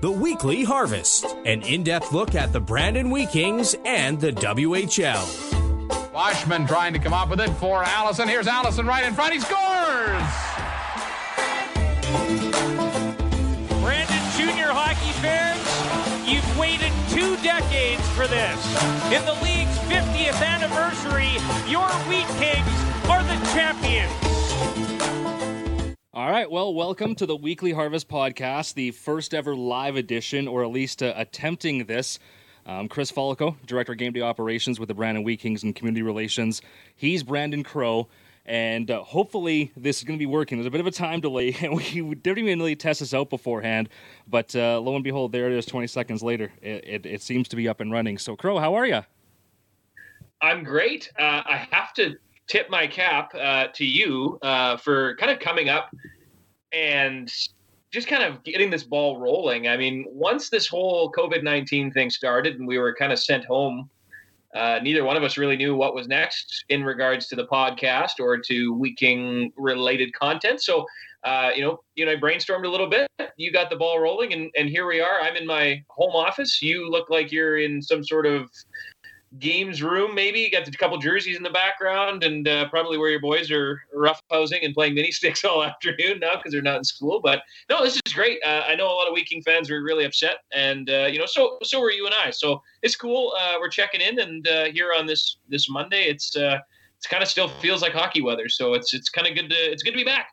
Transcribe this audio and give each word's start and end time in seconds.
The 0.00 0.10
Weekly 0.10 0.64
Harvest, 0.64 1.26
an 1.44 1.60
in 1.60 1.82
depth 1.82 2.10
look 2.10 2.34
at 2.34 2.54
the 2.54 2.60
Brandon 2.60 3.10
Wheat 3.10 3.28
Kings 3.28 3.76
and 3.84 4.18
the 4.18 4.32
WHL. 4.32 6.10
Washman 6.10 6.66
trying 6.66 6.94
to 6.94 6.98
come 6.98 7.12
up 7.12 7.28
with 7.28 7.38
it 7.38 7.50
for 7.50 7.84
Allison. 7.84 8.26
Here's 8.26 8.46
Allison 8.46 8.86
right 8.86 9.04
in 9.04 9.12
front. 9.12 9.34
He 9.34 9.40
scores! 9.40 10.22
Brandon 13.82 14.24
Junior 14.38 14.72
hockey 14.72 15.12
fans, 15.20 15.60
you've 16.26 16.58
waited 16.58 16.92
two 17.10 17.36
decades 17.42 18.08
for 18.16 18.26
this. 18.26 18.56
In 19.12 19.22
the 19.26 19.36
league's 19.44 19.76
50th 19.80 20.40
anniversary, 20.40 21.36
your 21.70 21.90
Wheat 22.08 22.26
Kings 22.40 22.66
are 23.10 23.22
the 23.22 23.36
champions. 23.52 25.19
All 26.12 26.28
right, 26.28 26.50
well, 26.50 26.74
welcome 26.74 27.14
to 27.14 27.24
the 27.24 27.36
Weekly 27.36 27.70
Harvest 27.70 28.08
Podcast, 28.08 28.74
the 28.74 28.90
first 28.90 29.32
ever 29.32 29.54
live 29.54 29.94
edition, 29.94 30.48
or 30.48 30.64
at 30.64 30.70
least 30.70 31.04
uh, 31.04 31.12
attempting 31.14 31.84
this. 31.84 32.18
Chris 32.88 33.12
Follico, 33.12 33.56
Director 33.64 33.92
of 33.92 33.98
Game 33.98 34.12
Day 34.12 34.20
Operations 34.20 34.80
with 34.80 34.88
the 34.88 34.94
Brandon 34.94 35.22
Wheat 35.22 35.38
Kings 35.38 35.62
and 35.62 35.72
Community 35.72 36.02
Relations. 36.02 36.62
He's 36.96 37.22
Brandon 37.22 37.62
Crow, 37.62 38.08
and 38.44 38.90
uh, 38.90 39.04
hopefully 39.04 39.70
this 39.76 39.98
is 39.98 40.04
going 40.04 40.18
to 40.18 40.20
be 40.20 40.26
working. 40.26 40.58
There's 40.58 40.66
a 40.66 40.70
bit 40.72 40.80
of 40.80 40.88
a 40.88 40.90
time 40.90 41.20
delay, 41.20 41.54
and 41.60 41.76
we 41.76 41.84
didn't 42.16 42.38
even 42.38 42.58
really 42.58 42.74
test 42.74 42.98
this 42.98 43.14
out 43.14 43.30
beforehand, 43.30 43.88
but 44.26 44.54
uh, 44.56 44.80
lo 44.80 44.96
and 44.96 45.04
behold, 45.04 45.30
there 45.30 45.46
it 45.46 45.56
is 45.56 45.64
20 45.64 45.86
seconds 45.86 46.24
later. 46.24 46.50
It, 46.60 46.84
it, 46.88 47.06
it 47.06 47.22
seems 47.22 47.46
to 47.50 47.56
be 47.56 47.68
up 47.68 47.78
and 47.78 47.92
running. 47.92 48.18
So, 48.18 48.34
Crow, 48.34 48.58
how 48.58 48.74
are 48.74 48.86
you? 48.86 49.02
I'm 50.42 50.64
great. 50.64 51.08
Uh, 51.16 51.42
I 51.46 51.68
have 51.70 51.94
to 51.94 52.16
tip 52.50 52.68
my 52.68 52.86
cap 52.86 53.32
uh, 53.34 53.68
to 53.72 53.84
you 53.86 54.38
uh, 54.42 54.76
for 54.76 55.14
kind 55.16 55.30
of 55.30 55.38
coming 55.38 55.68
up 55.68 55.94
and 56.72 57.32
just 57.92 58.08
kind 58.08 58.24
of 58.24 58.42
getting 58.42 58.70
this 58.70 58.82
ball 58.82 59.20
rolling. 59.20 59.68
I 59.68 59.76
mean, 59.76 60.04
once 60.08 60.50
this 60.50 60.66
whole 60.66 61.12
COVID 61.12 61.44
19 61.44 61.92
thing 61.92 62.10
started 62.10 62.58
and 62.58 62.66
we 62.66 62.78
were 62.78 62.94
kind 62.94 63.12
of 63.12 63.20
sent 63.20 63.44
home, 63.44 63.88
uh, 64.54 64.80
neither 64.82 65.04
one 65.04 65.16
of 65.16 65.22
us 65.22 65.38
really 65.38 65.56
knew 65.56 65.76
what 65.76 65.94
was 65.94 66.08
next 66.08 66.64
in 66.68 66.82
regards 66.82 67.28
to 67.28 67.36
the 67.36 67.46
podcast 67.46 68.18
or 68.18 68.36
to 68.38 68.74
Wheat 68.74 68.98
King 68.98 69.52
related 69.56 70.12
content. 70.12 70.60
So, 70.60 70.84
uh, 71.22 71.50
you 71.54 71.62
know, 71.62 71.78
you 71.94 72.04
know, 72.04 72.12
I 72.12 72.16
brainstormed 72.16 72.64
a 72.64 72.68
little 72.68 72.88
bit. 72.88 73.06
You 73.36 73.52
got 73.52 73.70
the 73.70 73.76
ball 73.76 74.00
rolling, 74.00 74.32
and, 74.32 74.50
and 74.56 74.68
here 74.68 74.86
we 74.88 75.00
are. 75.00 75.20
I'm 75.20 75.36
in 75.36 75.46
my 75.46 75.84
home 75.88 76.16
office. 76.16 76.60
You 76.60 76.90
look 76.90 77.10
like 77.10 77.30
you're 77.30 77.58
in 77.58 77.80
some 77.80 78.02
sort 78.02 78.26
of 78.26 78.50
games 79.38 79.82
room, 79.82 80.14
maybe. 80.14 80.40
You 80.40 80.50
got 80.50 80.66
a 80.66 80.70
couple 80.72 80.98
jerseys 80.98 81.36
in 81.36 81.42
the 81.42 81.50
background, 81.50 82.24
and 82.24 82.46
uh, 82.48 82.68
probably 82.68 82.98
where 82.98 83.10
your 83.10 83.20
boys 83.20 83.50
are 83.50 83.80
roughhousing 83.96 84.64
and 84.64 84.74
playing 84.74 84.94
mini 84.94 85.12
sticks 85.12 85.44
all 85.44 85.62
afternoon 85.62 86.18
now 86.20 86.36
because 86.36 86.52
they're 86.52 86.62
not 86.62 86.78
in 86.78 86.84
school. 86.84 87.20
But 87.22 87.42
no, 87.68 87.82
this 87.84 87.94
is 87.94 88.12
great. 88.12 88.40
Uh, 88.44 88.62
I 88.66 88.74
know 88.74 88.86
a 88.86 88.94
lot 88.94 89.06
of 89.06 89.14
Wheat 89.14 89.28
King 89.28 89.42
fans 89.42 89.70
were 89.70 89.82
really 89.82 90.04
upset, 90.04 90.38
and 90.52 90.90
uh, 90.90 91.08
you 91.10 91.18
know, 91.18 91.26
so 91.26 91.58
so 91.62 91.80
were 91.80 91.92
you 91.92 92.06
and 92.06 92.14
I. 92.14 92.30
So 92.30 92.62
it's 92.82 92.96
cool. 92.96 93.34
Uh, 93.38 93.54
we're 93.60 93.68
checking 93.68 94.00
in, 94.00 94.18
and 94.18 94.48
uh, 94.48 94.64
here 94.66 94.92
on 94.96 95.06
this 95.06 95.36
this 95.48 95.70
Monday, 95.70 96.04
it's 96.04 96.34
uh, 96.36 96.58
it's 96.96 97.06
kind 97.06 97.22
of 97.22 97.28
still 97.28 97.48
feels 97.48 97.82
like 97.82 97.92
hockey 97.92 98.22
weather. 98.22 98.48
So 98.48 98.74
it's 98.74 98.92
it's 98.94 99.08
kind 99.08 99.26
of 99.26 99.34
good 99.34 99.50
to 99.50 99.56
it's 99.56 99.82
good 99.82 99.92
to 99.92 99.96
be 99.96 100.04
back. 100.04 100.28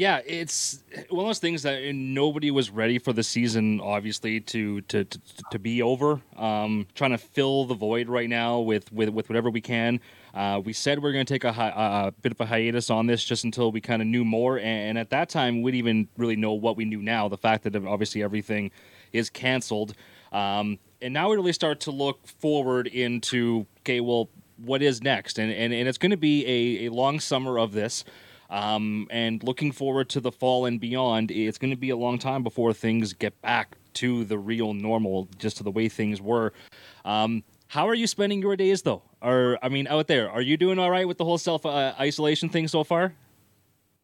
Yeah, 0.00 0.22
it's 0.24 0.82
one 1.10 1.26
of 1.26 1.28
those 1.28 1.40
things 1.40 1.62
that 1.64 1.82
nobody 1.94 2.50
was 2.50 2.70
ready 2.70 2.98
for 2.98 3.12
the 3.12 3.22
season, 3.22 3.82
obviously, 3.82 4.40
to 4.40 4.80
to 4.80 5.04
to, 5.04 5.20
to 5.50 5.58
be 5.58 5.82
over. 5.82 6.22
Um, 6.38 6.86
trying 6.94 7.10
to 7.10 7.18
fill 7.18 7.66
the 7.66 7.74
void 7.74 8.08
right 8.08 8.30
now 8.30 8.60
with 8.60 8.90
with, 8.94 9.10
with 9.10 9.28
whatever 9.28 9.50
we 9.50 9.60
can. 9.60 10.00
Uh, 10.32 10.62
we 10.64 10.72
said 10.72 11.00
we 11.00 11.10
are 11.10 11.12
going 11.12 11.26
to 11.26 11.34
take 11.34 11.44
a, 11.44 11.52
hi- 11.52 11.74
a, 12.06 12.12
bit 12.12 12.32
of 12.32 12.40
a 12.40 12.46
hiatus 12.46 12.88
on 12.88 13.08
this 13.08 13.22
just 13.22 13.44
until 13.44 13.72
we 13.72 13.82
kind 13.82 14.00
of 14.00 14.08
knew 14.08 14.24
more, 14.24 14.58
and, 14.58 14.96
at 14.96 15.10
that 15.10 15.28
time, 15.28 15.60
we 15.60 15.70
didn't 15.70 15.86
even 15.86 16.08
really 16.16 16.36
know 16.36 16.54
what 16.54 16.78
we 16.78 16.86
knew 16.86 17.02
now. 17.02 17.28
The 17.28 17.36
fact 17.36 17.64
that 17.64 17.76
obviously 17.76 18.22
everything 18.22 18.70
is 19.12 19.28
canceled, 19.28 19.92
um, 20.32 20.78
and 21.02 21.12
now 21.12 21.28
we 21.28 21.36
really 21.36 21.52
start 21.52 21.78
to 21.80 21.90
look 21.90 22.26
forward 22.26 22.86
into 22.86 23.66
okay, 23.80 24.00
well, 24.00 24.30
what 24.64 24.80
is 24.80 25.02
next? 25.02 25.38
And 25.38 25.52
and, 25.52 25.74
and 25.74 25.86
it's 25.86 25.98
going 25.98 26.12
to 26.12 26.16
be 26.16 26.46
a, 26.46 26.86
a 26.86 26.90
long 26.90 27.20
summer 27.20 27.58
of 27.58 27.72
this. 27.72 28.02
Um, 28.50 29.06
and 29.10 29.42
looking 29.44 29.72
forward 29.72 30.08
to 30.10 30.20
the 30.20 30.32
fall 30.32 30.66
and 30.66 30.80
beyond, 30.80 31.30
it's 31.30 31.56
going 31.56 31.70
to 31.70 31.76
be 31.76 31.90
a 31.90 31.96
long 31.96 32.18
time 32.18 32.42
before 32.42 32.72
things 32.72 33.12
get 33.12 33.40
back 33.42 33.76
to 33.94 34.24
the 34.24 34.38
real 34.38 34.74
normal, 34.74 35.28
just 35.38 35.56
to 35.58 35.62
the 35.62 35.70
way 35.70 35.88
things 35.88 36.20
were. 36.20 36.52
Um, 37.04 37.44
how 37.68 37.88
are 37.88 37.94
you 37.94 38.08
spending 38.08 38.42
your 38.42 38.56
days, 38.56 38.82
though? 38.82 39.02
Or, 39.22 39.58
I 39.62 39.68
mean, 39.68 39.86
out 39.86 40.08
there, 40.08 40.28
are 40.30 40.42
you 40.42 40.56
doing 40.56 40.78
all 40.78 40.90
right 40.90 41.06
with 41.06 41.18
the 41.18 41.24
whole 41.24 41.38
self 41.38 41.64
uh, 41.64 41.94
isolation 42.00 42.48
thing 42.48 42.66
so 42.66 42.82
far? 42.82 43.14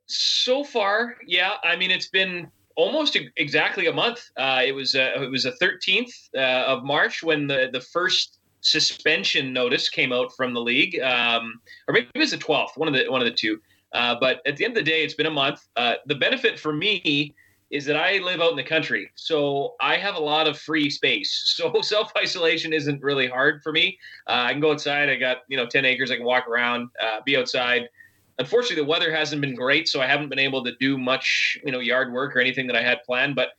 So 0.07 0.63
far, 0.63 1.17
yeah. 1.27 1.55
I 1.65 1.75
mean, 1.75 1.91
it's 1.91 2.09
been 2.09 2.49
almost 2.77 3.19
exactly 3.37 3.87
a 3.87 3.93
month. 3.93 4.31
Uh, 4.37 4.63
it 4.65 4.73
was 4.73 4.95
uh, 4.95 5.15
it 5.17 5.31
was 5.31 5.43
the 5.43 5.53
13th 5.61 6.13
uh, 6.37 6.67
of 6.67 6.85
March 6.85 7.25
when 7.25 7.49
the 7.49 7.69
the 7.73 7.81
first 7.81 8.39
suspension 8.61 9.53
notice 9.53 9.89
came 9.89 10.13
out 10.13 10.33
from 10.37 10.55
the 10.55 10.61
league, 10.61 11.01
um, 11.01 11.61
or 11.89 11.95
maybe 11.95 12.09
it 12.15 12.19
was 12.19 12.31
the 12.31 12.39
12th, 12.39 12.77
one 12.77 12.87
of 12.87 12.95
the 12.95 13.11
one 13.11 13.21
of 13.21 13.27
the 13.27 13.35
two. 13.35 13.61
Uh, 13.93 14.17
but 14.19 14.41
at 14.47 14.57
the 14.57 14.65
end 14.65 14.77
of 14.77 14.85
the 14.85 14.91
day, 14.91 15.05
it's 15.05 15.15
been 15.15 15.27
a 15.27 15.31
month. 15.31 15.67
Uh, 15.77 15.95
the 16.07 16.15
benefit 16.15 16.59
for 16.59 16.73
me 16.73 17.35
is 17.71 17.85
that 17.85 17.97
I 17.97 18.19
live 18.19 18.41
out 18.41 18.51
in 18.51 18.57
the 18.57 18.63
country, 18.63 19.11
so 19.17 19.75
I 19.81 19.97
have 19.97 20.15
a 20.15 20.21
lot 20.21 20.47
of 20.47 20.59
free 20.59 20.91
space. 20.91 21.55
So 21.57 21.81
self 21.81 22.13
isolation 22.17 22.73
isn't 22.73 23.03
really 23.03 23.27
hard 23.27 23.63
for 23.63 23.73
me. 23.73 23.99
Uh, 24.27 24.45
I 24.47 24.53
can 24.53 24.61
go 24.61 24.73
outside. 24.73 25.09
I 25.09 25.17
got 25.17 25.39
you 25.49 25.57
know 25.57 25.67
ten 25.67 25.85
acres. 25.85 26.11
I 26.11 26.17
can 26.17 26.25
walk 26.25 26.47
around, 26.49 26.91
uh, 27.03 27.21
be 27.25 27.37
outside. 27.37 27.89
Unfortunately, 28.39 28.77
the 28.77 28.89
weather 28.89 29.11
hasn't 29.11 29.41
been 29.41 29.55
great, 29.55 29.89
so 29.89 30.03
I 30.03 30.07
haven't 30.07 30.29
been 30.29 30.39
able 30.39 30.63
to 30.65 30.73
do 30.79 30.99
much 30.99 31.59
you 31.65 31.73
know 31.73 31.81
yard 31.81 32.13
work 32.13 32.37
or 32.37 32.41
anything 32.41 32.67
that 32.67 32.77
I 32.77 32.83
had 32.83 33.03
planned. 33.05 33.35
But 33.35 33.51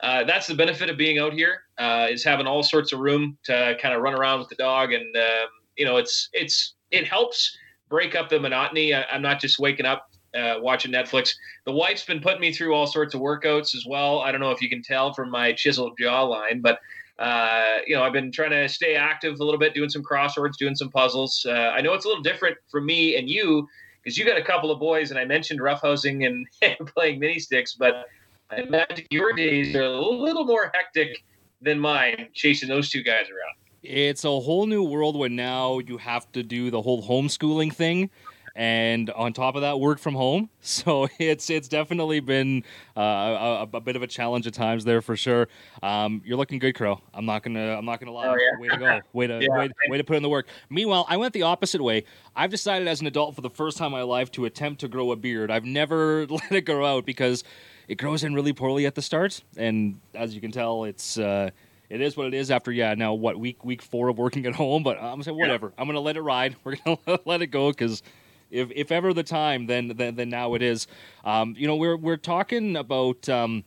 uh, 0.00 0.24
that's 0.24 0.46
the 0.46 0.54
benefit 0.54 0.88
of 0.88 0.96
being 0.96 1.18
out 1.18 1.32
here 1.32 1.62
is 2.08 2.22
having 2.22 2.46
all 2.46 2.62
sorts 2.62 2.92
of 2.92 3.00
room 3.00 3.36
to 3.44 3.76
kind 3.82 3.94
of 3.94 4.02
run 4.02 4.14
around 4.14 4.38
with 4.38 4.48
the 4.48 4.54
dog, 4.54 4.92
and 4.92 5.16
um, 5.16 5.48
you 5.76 5.84
know 5.84 5.96
it's 5.96 6.28
it's 6.32 6.74
it 6.90 7.06
helps 7.06 7.56
break 7.90 8.14
up 8.14 8.30
the 8.30 8.40
monotony. 8.40 8.94
I, 8.94 9.02
am 9.10 9.20
not 9.20 9.40
just 9.40 9.58
waking 9.58 9.84
up 9.84 10.08
uh, 10.34 10.54
watching 10.60 10.92
Netflix. 10.92 11.32
The 11.66 11.72
wife's 11.72 12.04
been 12.04 12.20
putting 12.20 12.40
me 12.40 12.52
through 12.52 12.74
all 12.74 12.86
sorts 12.86 13.14
of 13.14 13.20
workouts 13.20 13.74
as 13.74 13.84
well. 13.86 14.20
I 14.20 14.32
don't 14.32 14.40
know 14.40 14.52
if 14.52 14.62
you 14.62 14.70
can 14.70 14.82
tell 14.82 15.12
from 15.12 15.30
my 15.30 15.52
chiseled 15.52 15.98
jawline, 16.00 16.62
but 16.62 16.78
uh, 17.18 17.78
you 17.86 17.94
know, 17.94 18.02
I've 18.02 18.14
been 18.14 18.32
trying 18.32 18.52
to 18.52 18.66
stay 18.66 18.94
active 18.94 19.40
a 19.40 19.44
little 19.44 19.60
bit, 19.60 19.74
doing 19.74 19.90
some 19.90 20.02
crosswords, 20.02 20.56
doing 20.56 20.74
some 20.74 20.88
puzzles. 20.88 21.44
Uh, 21.46 21.52
I 21.52 21.82
know 21.82 21.92
it's 21.92 22.06
a 22.06 22.08
little 22.08 22.22
different 22.22 22.56
for 22.70 22.80
me 22.80 23.16
and 23.16 23.28
you 23.28 23.68
because 24.02 24.16
you 24.16 24.24
got 24.24 24.38
a 24.38 24.42
couple 24.42 24.70
of 24.70 24.78
boys, 24.78 25.10
and 25.10 25.20
I 25.20 25.26
mentioned 25.26 25.60
roughhousing 25.60 26.26
and, 26.26 26.46
and 26.62 26.88
playing 26.94 27.18
mini 27.20 27.38
sticks, 27.38 27.74
but 27.74 28.06
I 28.50 28.62
imagine 28.62 29.06
your 29.10 29.34
days 29.34 29.76
are 29.76 29.82
a 29.82 30.00
little 30.00 30.46
more 30.46 30.72
hectic 30.72 31.22
than 31.60 31.78
mine, 31.78 32.28
chasing 32.32 32.70
those 32.70 32.88
two 32.88 33.02
guys 33.02 33.26
around 33.28 33.59
it's 33.82 34.24
a 34.24 34.28
whole 34.28 34.66
new 34.66 34.82
world 34.82 35.16
when 35.16 35.36
now 35.36 35.78
you 35.78 35.98
have 35.98 36.30
to 36.32 36.42
do 36.42 36.70
the 36.70 36.82
whole 36.82 37.02
homeschooling 37.02 37.72
thing 37.72 38.10
and 38.56 39.10
on 39.10 39.32
top 39.32 39.54
of 39.54 39.62
that 39.62 39.78
work 39.78 39.98
from 39.98 40.14
home. 40.14 40.48
So 40.62 41.08
it's 41.18 41.50
it's 41.50 41.68
definitely 41.68 42.20
been 42.20 42.62
uh, 42.96 43.00
a, 43.00 43.68
a, 43.72 43.80
bit 43.80 43.96
of 43.96 44.02
a 44.02 44.06
challenge 44.06 44.46
at 44.46 44.54
times 44.54 44.84
there 44.84 45.00
for 45.00 45.16
sure. 45.16 45.48
Um, 45.82 46.22
you're 46.24 46.36
looking 46.36 46.58
good 46.58 46.74
crow. 46.74 47.00
I'm 47.14 47.24
not 47.24 47.42
gonna 47.42 47.76
i'm 47.76 47.84
not 47.84 47.98
gonna 47.98 48.12
lie. 48.12 48.28
Oh, 48.28 48.36
yeah. 48.36 48.60
way 48.60 48.68
to 48.68 48.76
go. 48.76 49.00
Way 49.12 49.26
to 49.26 49.40
yeah. 49.42 49.58
way, 49.58 49.70
way 49.88 49.98
to 49.98 50.04
put 50.04 50.16
in 50.16 50.22
the 50.22 50.28
work. 50.28 50.46
Meanwhile 50.68 51.06
i 51.08 51.16
went 51.16 51.32
the 51.32 51.42
opposite 51.42 51.82
way. 51.82 52.04
I've 52.36 52.50
decided 52.50 52.86
as 52.88 53.00
an 53.00 53.06
adult 53.06 53.34
for 53.34 53.40
the 53.40 53.50
first 53.50 53.78
time 53.78 53.86
in 53.86 53.92
my 53.92 54.02
life 54.02 54.30
to 54.32 54.44
attempt 54.44 54.80
to 54.80 54.88
grow 54.88 55.12
a 55.12 55.16
beard. 55.16 55.50
I've 55.50 55.64
never 55.64 56.26
let 56.30 56.52
it 56.52 56.66
grow 56.66 56.84
out 56.84 57.06
because 57.06 57.42
it 57.88 57.96
grows 57.96 58.22
in 58.22 58.34
really 58.34 58.52
poorly 58.52 58.86
at 58.86 58.94
the 58.94 59.02
start 59.02 59.42
and 59.56 59.98
as 60.14 60.34
you 60.34 60.40
can 60.40 60.52
tell 60.52 60.84
it's 60.84 61.18
uh, 61.18 61.50
it 61.90 62.00
is 62.00 62.16
what 62.16 62.28
it 62.28 62.34
is 62.34 62.50
after 62.50 62.72
yeah 62.72 62.94
now 62.94 63.12
what 63.12 63.38
week 63.38 63.64
week 63.64 63.82
four 63.82 64.08
of 64.08 64.16
working 64.16 64.46
at 64.46 64.54
home 64.54 64.82
but 64.82 64.96
i'm 65.02 65.22
saying 65.22 65.36
whatever 65.36 65.66
yeah. 65.66 65.74
i'm 65.78 65.86
gonna 65.86 66.00
let 66.00 66.16
it 66.16 66.22
ride. 66.22 66.56
We're 66.64 66.76
gonna 66.76 67.18
let 67.26 67.42
it 67.42 67.48
go 67.48 67.70
because 67.70 68.02
if, 68.50 68.70
if 68.74 68.90
ever 68.90 69.12
the 69.12 69.22
time 69.22 69.66
then 69.66 69.88
then, 69.88 70.14
then 70.14 70.28
now 70.30 70.54
it 70.54 70.62
is. 70.62 70.86
Um, 71.24 71.54
you 71.58 71.66
know 71.66 71.76
we're 71.76 71.96
we're 71.96 72.16
talking 72.16 72.76
about 72.76 73.28
um, 73.28 73.64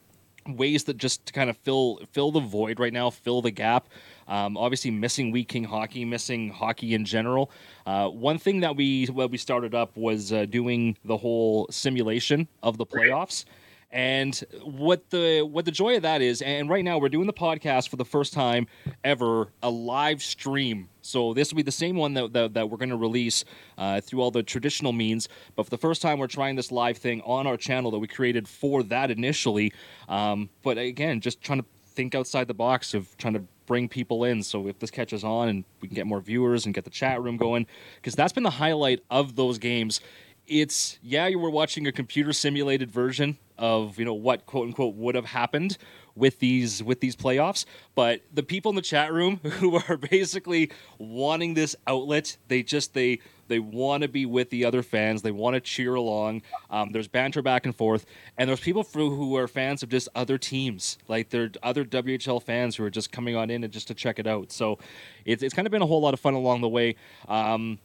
ways 0.48 0.86
that 0.86 0.98
just 0.98 1.25
to 1.28 1.34
kind 1.34 1.50
of 1.50 1.58
fill 1.58 2.00
fill 2.12 2.31
the 2.31 2.40
void 2.40 2.80
right 2.80 2.94
now 2.94 3.10
fill 3.10 3.42
the 3.42 3.52
gap. 3.52 3.90
Um, 4.28 4.56
obviously 4.58 4.92
missing 4.92 5.31
Wheat 5.31 5.50
King 5.50 5.66
hockey 5.66 6.06
missing 6.06 6.50
hockey 6.50 6.94
in 6.94 7.06
general. 7.06 7.52
Uh, 7.86 8.10
one 8.10 8.38
thing 8.38 8.62
that 8.62 8.76
we 8.76 9.06
what 9.06 9.31
we 9.31 9.38
started 9.38 9.76
up 9.76 9.96
was 9.98 10.31
uh, 10.31 10.46
doing 10.46 10.98
the 11.06 11.18
whole 11.18 11.68
simulation 11.69 12.48
of 12.62 12.78
the 12.78 12.86
playoffs 12.86 13.46
and 13.94 14.44
what 14.63 15.12
the 15.12 15.42
what 15.42 15.66
the 15.66 15.72
joy 15.72 15.95
of 15.95 16.01
that 16.01 16.22
is, 16.22 16.42
and 16.42 16.68
right 16.68 16.84
now 16.84 16.98
we're 16.98 17.10
doing 17.10 17.28
the 17.28 17.34
podcast 17.34 17.90
for 17.90 17.95
the 17.95 18.04
first 18.04 18.34
time 18.34 18.68
ever, 19.04 19.54
a 19.62 19.69
live 19.69 20.22
stream. 20.22 20.90
So 21.01 21.34
this 21.34 21.51
will 21.51 21.57
be 21.57 21.63
the 21.63 21.72
same 21.72 21.95
one 21.95 22.16
that, 22.16 22.34
that, 22.34 22.54
that 22.56 22.69
we're 22.69 22.78
going 22.78 22.90
to 22.90 22.98
release 22.98 23.45
uh, 23.78 24.01
through 24.01 24.22
all 24.22 24.31
the 24.31 24.42
traditional 24.42 24.94
means. 24.94 25.30
But 25.56 25.66
for 25.66 25.69
the 25.69 25.78
first 25.78 26.01
time, 26.01 26.18
we're 26.18 26.28
trying 26.28 26.56
this 26.56 26.72
live 26.72 26.98
thing 26.98 27.22
on 27.22 27.45
our 27.45 27.57
channel 27.57 27.92
that 27.92 28.00
we 28.00 28.07
created 28.07 28.48
for 28.48 28.84
that 28.84 29.12
initially. 29.12 29.74
Um, 30.10 30.50
but 30.63 30.78
again, 30.78 31.22
just 31.22 31.42
trying 31.42 31.60
to 31.60 31.66
think 31.86 32.16
outside 32.16 32.48
the 32.48 32.54
box 32.54 32.94
of 32.94 33.16
trying 33.18 33.34
to 33.36 33.44
bring 33.68 33.90
people 33.90 34.24
in. 34.24 34.42
So 34.42 34.68
if 34.68 34.80
this 34.80 34.90
catches 34.90 35.24
on 35.24 35.50
and 35.50 35.66
we 35.81 35.88
can 35.90 35.95
get 35.95 36.07
more 36.07 36.22
viewers 36.22 36.66
and 36.66 36.74
get 36.74 36.86
the 36.86 36.90
chat 36.90 37.22
room 37.22 37.38
going, 37.38 37.68
because 37.98 38.16
that's 38.16 38.34
been 38.34 38.44
the 38.44 38.50
highlight 38.50 39.01
of 39.12 39.36
those 39.36 39.60
games 39.60 40.01
it's 40.48 41.00
yeah, 41.01 41.28
you 41.28 41.40
were 41.40 41.50
watching 41.50 41.88
a 41.88 41.92
computer 41.92 42.34
simulated 42.34 42.92
version 42.92 43.38
of 43.58 44.00
you 44.00 44.06
know 44.06 44.14
what 44.14 44.46
quote 44.46 44.68
unquote 44.68 44.96
would 44.96 45.16
have 45.16 45.26
happened 45.26 45.78
with 46.16 46.40
these 46.40 46.84
with 46.84 47.00
these 47.00 47.16
playoffs. 47.16 47.66
But 47.96 48.22
the 48.32 48.44
people 48.44 48.70
in 48.70 48.76
the 48.76 48.82
chat 48.82 49.12
room 49.12 49.38
who 49.44 49.76
are 49.88 49.98
basically 49.98 50.72
wanting 50.98 51.54
this 51.54 51.76
outlet, 51.88 52.38
they 52.48 52.64
just 52.64 52.94
they 52.94 53.20
they 53.48 53.60
want 53.60 54.04
to 54.04 54.08
be 54.08 54.26
with 54.26 54.50
the 54.50 54.66
other 54.66 54.84
fans. 54.84 55.22
They 55.22 55.32
want 55.32 55.56
to 55.56 55.60
cheer 55.62 55.96
along. 55.96 56.42
Um, 56.70 56.92
there's 56.92 57.08
banter 57.08 57.42
back 57.42 57.66
and 57.66 57.76
forth, 57.76 58.06
and 58.38 58.50
there's 58.50 58.60
people 58.60 58.84
who 58.84 59.36
are 59.38 59.48
fans 59.48 59.84
of 59.84 59.90
just 59.90 60.10
other 60.16 60.38
teams, 60.38 60.98
like 61.08 61.30
there 61.30 61.44
are 61.44 61.52
other 61.62 61.86
WHL 61.86 62.42
fans 62.42 62.76
who 62.76 62.84
are 62.84 62.90
just 62.90 63.12
coming 63.12 63.36
on 63.36 63.50
in 63.50 63.64
and 63.64 63.74
just 63.74 63.88
to 63.88 63.94
check 63.94 64.20
it 64.20 64.28
out. 64.28 64.52
So 64.52 64.80
it's 65.26 65.44
it's 65.44 65.54
kind 65.54 65.68
of 65.68 65.72
been 65.72 65.82
a 65.82 65.88
whole 65.88 66.02
lot 66.02 66.14
of 66.14 66.20
fun 66.20 66.34
along 66.34 66.62
the 66.62 66.70
way. 66.70 66.96
Um, 67.28 67.80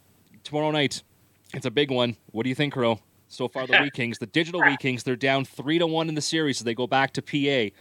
tomorrow 0.45 0.71
night, 0.71 1.03
it's 1.55 1.67
a 1.67 1.71
big 1.71 1.91
one. 1.91 2.17
What 2.33 2.45
do 2.45 2.49
you 2.49 2.55
think, 2.55 2.73
Crow? 2.75 3.01
So 3.29 3.47
far, 3.47 3.67
the 3.67 3.79
Wheat 3.81 3.93
Kings, 3.93 4.19
the 4.19 4.27
digital 4.27 4.63
Wheat 4.63 4.81
Kings, 4.81 5.03
they're 5.03 5.17
down 5.17 5.45
three 5.45 5.79
to 5.79 5.87
one 5.87 6.09
in 6.09 6.15
the 6.15 6.21
series, 6.23 6.59
so 6.59 6.65
they 6.65 6.75
go 6.75 6.87
back 6.87 7.13
to 7.13 7.23
PA. 7.23 7.75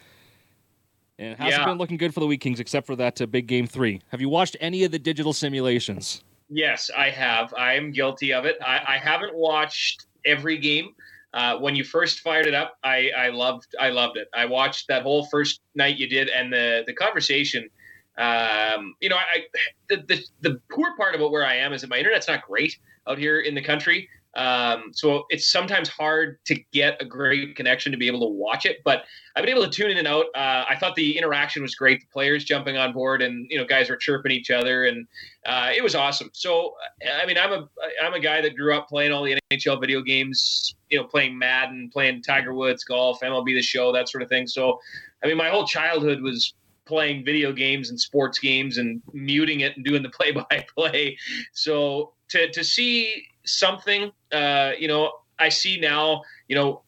And 1.20 1.32
it 1.32 1.38
hasn't 1.38 1.62
Yeah. 1.62 1.66
been 1.66 1.78
looking 1.78 1.98
good 1.98 2.14
for 2.14 2.20
the 2.20 2.28
Wheat 2.28 2.42
Kings 2.42 2.60
except 2.60 2.86
for 2.86 2.96
that 2.98 3.22
uh, 3.22 3.26
big 3.26 3.48
game 3.48 3.66
three. 3.66 4.02
Have 4.10 4.22
you 4.22 4.30
watched 4.30 4.58
any 4.60 4.84
of 4.84 4.92
the 4.92 5.00
digital 5.00 5.34
simulations? 5.34 6.24
Yes, 6.50 6.92
I 6.96 7.10
have. 7.10 7.54
I 7.56 7.74
am 7.74 7.92
guilty 7.92 8.34
of 8.34 8.46
it. 8.46 8.58
I, 8.62 8.82
I 8.88 8.98
haven't 8.98 9.36
watched 9.36 10.06
every 10.26 10.58
game. 10.58 10.94
Uh, 11.34 11.58
when 11.58 11.76
you 11.76 11.84
first 11.84 12.20
fired 12.22 12.46
it 12.46 12.54
up, 12.54 12.78
I, 12.84 13.12
I 13.18 13.30
loved 13.30 13.68
I 13.80 13.90
loved 13.90 14.18
it. 14.18 14.28
I 14.34 14.46
watched 14.46 14.88
that 14.88 15.04
whole 15.04 15.26
first 15.26 15.62
night 15.76 15.98
you 15.98 16.08
did, 16.08 16.30
and 16.30 16.52
the 16.52 16.84
the 16.88 16.94
conversation. 16.94 17.70
Um, 18.18 18.96
you 19.02 19.10
know, 19.10 19.18
I 19.18 19.44
the, 19.90 19.98
the 20.08 20.24
the 20.42 20.62
poor 20.72 20.96
part 20.96 21.16
about 21.16 21.32
where 21.32 21.46
I 21.46 21.56
am 21.56 21.74
is 21.74 21.82
that 21.82 21.90
my 21.90 21.98
internet's 21.98 22.28
not 22.28 22.44
great 22.44 22.78
out 23.08 23.18
here 23.18 23.42
in 23.42 23.54
the 23.56 23.62
country. 23.62 24.10
Um, 24.38 24.92
so 24.94 25.26
it's 25.30 25.52
sometimes 25.52 25.90
hard 25.90 26.38
to 26.46 26.56
get 26.72 27.02
a 27.02 27.06
great 27.06 27.56
connection 27.56 27.92
to 27.92 27.98
be 27.98 28.06
able 28.06 28.20
to 28.20 28.28
watch 28.28 28.68
it, 28.68 28.78
but 28.86 29.04
I've 29.36 29.44
been 29.44 29.56
able 29.56 29.66
to 29.66 29.70
tune 29.70 29.90
in 29.90 29.98
and 29.98 30.08
out. 30.08 30.26
Uh, 30.36 30.64
I 30.70 30.78
thought 30.80 30.96
the 30.96 31.18
interaction 31.18 31.64
was 31.64 31.74
great. 31.74 32.02
The 32.02 32.08
players 32.14 32.44
jumping 32.44 32.78
on 32.78 32.94
board 32.94 33.24
and, 33.24 33.48
you 33.50 33.58
know, 33.58 33.66
guys 33.66 33.90
were 33.90 33.96
chirping 33.96 34.32
each 34.32 34.52
other 34.52 34.86
and, 34.86 35.08
uh, 35.48 35.72
it 35.76 35.82
was 35.82 35.96
awesome. 35.96 36.30
So, 36.34 36.76
I 37.20 37.26
mean, 37.26 37.38
I'm 37.38 37.52
a, 37.52 37.68
I'm 38.04 38.14
a 38.14 38.20
guy 38.20 38.42
that 38.42 38.56
grew 38.56 38.76
up 38.76 38.88
playing 38.88 39.12
all 39.12 39.24
the 39.24 39.40
NHL 39.52 39.82
video 39.82 40.02
games, 40.02 40.76
you 40.90 41.00
know, 41.00 41.06
playing 41.06 41.38
Madden, 41.38 41.90
playing 41.92 42.22
Tiger 42.22 42.54
Woods, 42.54 42.84
golf, 42.84 43.22
MLB 43.22 43.56
The 43.56 43.62
Show, 43.64 43.92
that 43.94 44.08
sort 44.08 44.22
of 44.22 44.30
thing. 44.30 44.46
So, 44.46 44.80
I 45.24 45.28
mean, 45.28 45.38
my 45.38 45.50
whole 45.50 45.66
childhood 45.66 46.22
was 46.22 46.54
playing 46.86 47.26
video 47.26 47.52
games 47.52 47.90
and 47.90 48.00
sports 48.00 48.40
games 48.40 48.78
and 48.78 49.02
muting 49.14 49.62
it 49.62 49.76
and 49.76 49.86
doing 49.86 50.04
the 50.04 50.10
play 50.10 50.32
by 50.32 50.66
play. 50.76 51.18
So 51.54 52.14
to, 52.30 52.52
to 52.52 52.64
see 52.64 53.28
something, 53.48 54.12
uh, 54.32 54.72
you 54.78 54.88
know, 54.88 55.12
I 55.40 55.50
see 55.50 55.80
now, 55.80 56.22
you 56.48 56.56
know, 56.56 56.82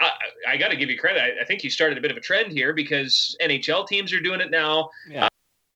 I, 0.00 0.10
I 0.48 0.56
got 0.56 0.68
to 0.68 0.76
give 0.76 0.90
you 0.90 0.98
credit. 0.98 1.20
I, 1.20 1.42
I 1.42 1.44
think 1.44 1.64
you 1.64 1.70
started 1.70 1.98
a 1.98 2.00
bit 2.00 2.10
of 2.10 2.16
a 2.16 2.20
trend 2.20 2.52
here 2.52 2.72
because 2.72 3.36
NHL 3.40 3.86
teams 3.86 4.12
are 4.12 4.20
doing 4.20 4.40
it 4.40 4.50
now. 4.50 4.90
Yeah. 5.08 5.24
Uh, 5.24 5.28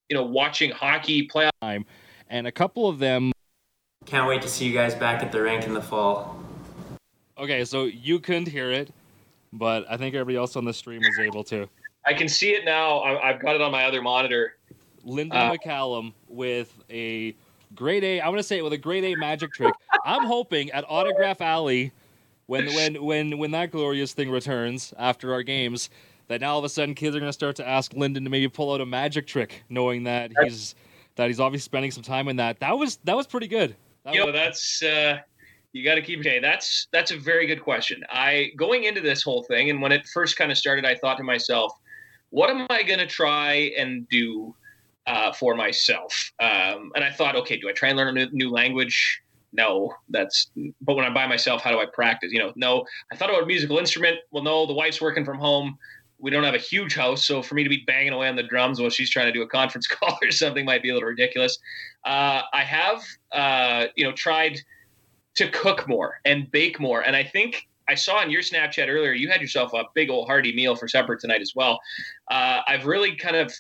you 0.09 0.17
know, 0.17 0.23
watching 0.25 0.71
hockey 0.71 1.27
playoff. 1.29 1.51
Time, 1.61 1.87
and 2.29 2.47
a 2.47 2.53
couple 2.53 2.89
of 2.89 2.99
them. 2.99 3.33
Can't 4.07 4.29
wait 4.29 4.43
to 4.43 4.49
see 4.49 4.67
you 4.67 4.73
guys 4.75 4.95
back 4.95 5.23
at 5.23 5.33
the 5.33 5.41
rink 5.41 5.65
in 5.65 5.75
the 5.75 5.81
fall. 5.81 6.39
Okay, 7.39 7.65
so 7.65 7.85
you 7.85 8.19
couldn't 8.21 8.49
hear 8.49 8.71
it, 8.71 8.91
but 9.53 9.85
I 9.89 9.97
think 9.97 10.15
everybody 10.15 10.37
else 10.37 10.55
on 10.57 10.65
the 10.65 10.73
stream 10.75 11.01
was 11.01 11.19
able 11.19 11.43
to. 11.45 11.69
I 12.07 12.13
can 12.15 12.29
see 12.29 12.51
it 12.51 12.65
now. 12.65 12.99
I, 12.99 13.31
I've 13.31 13.41
got 13.41 13.55
it 13.55 13.61
on 13.61 13.73
my 13.73 13.85
other 13.87 14.03
monitor. 14.03 14.57
Linda 15.05 15.37
Uh, 15.37 15.57
McCallum 15.57 16.13
with 16.29 16.73
a 16.91 17.35
grade 17.75 18.05
A. 18.05 18.21
I'm 18.21 18.31
gonna 18.31 18.43
say 18.43 18.59
it 18.59 18.63
with 18.65 18.73
a 18.73 18.79
grade 18.79 19.05
A 19.05 19.15
magic 19.17 19.53
trick. 19.53 19.75
I'm 20.05 20.25
hoping 20.25 20.71
at 20.71 20.85
Autograph 20.89 21.41
Alley, 21.41 21.93
when 22.47 22.67
when 22.75 23.03
when 23.05 23.39
when 23.39 23.51
that 23.53 23.71
glorious 23.71 24.13
thing 24.13 24.31
returns 24.31 24.93
after 24.99 25.33
our 25.33 25.43
games, 25.43 25.91
that 26.29 26.41
now 26.41 26.53
all 26.53 26.59
of 26.59 26.65
a 26.65 26.69
sudden 26.69 26.95
kids 26.95 27.15
are 27.17 27.21
gonna 27.21 27.33
start 27.33 27.57
to 27.57 27.69
ask 27.69 27.93
Lynden 27.93 28.25
to 28.25 28.31
maybe 28.31 28.49
pull 28.49 28.73
out 28.73 28.81
a 28.81 28.87
magic 28.87 29.27
trick, 29.27 29.65
knowing 29.69 30.05
that 30.05 30.33
he's 30.43 30.75
that 31.17 31.29
he's 31.29 31.41
obviously 31.41 31.65
spending 31.65 31.91
some 31.91 32.03
time 32.03 32.29
in 32.29 32.37
that. 32.37 32.61
That 32.61 32.79
was 32.79 32.97
that 33.05 33.17
was 33.17 33.27
pretty 33.27 33.49
good. 33.49 33.77
That 34.05 34.15
know 34.15 34.27
was- 34.27 34.35
that's 34.35 34.83
uh, 34.83 35.19
you 35.73 35.83
got 35.83 35.95
to 35.95 36.03
keep 36.03 36.21
okay 36.21 36.39
that's 36.39 36.87
that's 36.93 37.11
a 37.11 37.17
very 37.17 37.47
good 37.47 37.63
question 37.63 38.05
i 38.11 38.51
going 38.57 38.85
into 38.85 39.01
this 39.01 39.23
whole 39.23 39.43
thing 39.43 39.71
and 39.71 39.81
when 39.81 39.91
it 39.91 40.07
first 40.07 40.37
kind 40.37 40.53
of 40.53 40.59
started 40.59 40.85
i 40.85 40.95
thought 40.95 41.17
to 41.17 41.25
myself 41.25 41.73
what 42.31 42.51
am 42.51 42.67
i 42.71 42.83
going 42.83 42.99
to 42.99 43.07
try 43.07 43.73
and 43.79 44.07
do 44.09 44.55
uh, 45.07 45.33
for 45.33 45.55
myself. 45.55 46.33
Um, 46.41 46.93
and 46.95 47.05
i 47.05 47.11
thought 47.11 47.37
okay 47.37 47.57
do 47.59 47.69
i 47.69 47.73
try 47.73 47.89
and 47.89 47.99
learn 47.99 48.09
a 48.09 48.13
new, 48.13 48.29
new 48.33 48.51
language? 48.51 49.21
No 49.53 49.95
that's 50.09 50.51
but 50.81 50.95
when 50.95 51.05
i'm 51.05 51.15
by 51.15 51.27
myself 51.27 51.63
how 51.63 51.71
do 51.71 51.81
i 51.81 51.87
practice? 51.87 52.33
You 52.33 52.41
know 52.41 52.53
no 52.57 52.85
i 53.13 53.17
thought 53.17 53.31
about 53.31 53.43
a 53.43 53.47
musical 53.47 53.79
instrument. 53.79 54.19
Well 54.31 54.43
no 54.43 54.67
the 54.67 54.75
wife's 54.75 55.01
working 55.01 55.25
from 55.25 55.39
home. 55.39 55.79
We 56.19 56.31
don't 56.31 56.45
have 56.45 56.55
a 56.55 56.59
huge 56.59 56.95
house 56.95 57.25
so 57.25 57.43
for 57.43 57.55
me 57.57 57.65
to 57.65 57.69
be 57.69 57.83
banging 57.87 58.13
away 58.13 58.29
on 58.29 58.37
the 58.37 58.45
drums 58.45 58.81
while 58.81 58.91
she's 58.91 59.11
trying 59.11 59.27
to 59.27 59.33
do 59.33 59.43
a 59.43 59.49
conference 59.49 59.87
call 59.89 60.19
or 60.23 60.31
something 60.31 60.65
might 60.65 60.83
be 60.83 60.91
a 60.91 60.95
little 60.95 61.09
ridiculous. 61.09 61.59
Uh, 62.05 62.43
i 62.53 62.63
have 62.63 63.03
uh, 63.33 63.87
you 63.97 64.05
know 64.05 64.13
tried 64.13 64.59
to 65.35 65.49
cook 65.51 65.89
more 65.89 66.21
and 66.25 66.51
bake 66.51 66.79
more. 66.79 67.01
And 67.01 67.17
I 67.17 67.25
think 67.25 67.69
I 67.89 67.95
saw 67.95 68.17
on 68.17 68.31
your 68.31 68.43
Snapchat 68.43 68.89
earlier, 68.89 69.13
you 69.13 69.29
had 69.29 69.41
yourself 69.41 69.73
a 69.75 69.85
big 69.95 70.11
old 70.11 70.27
hearty 70.27 70.55
meal 70.55 70.77
for 70.77 70.89
supper 70.89 71.17
tonight 71.17 71.41
as 71.41 71.53
well. 71.55 71.81
Uh, 72.31 72.61
I've 72.67 72.87
really 72.87 73.17
kind 73.17 73.37
of 73.37 73.53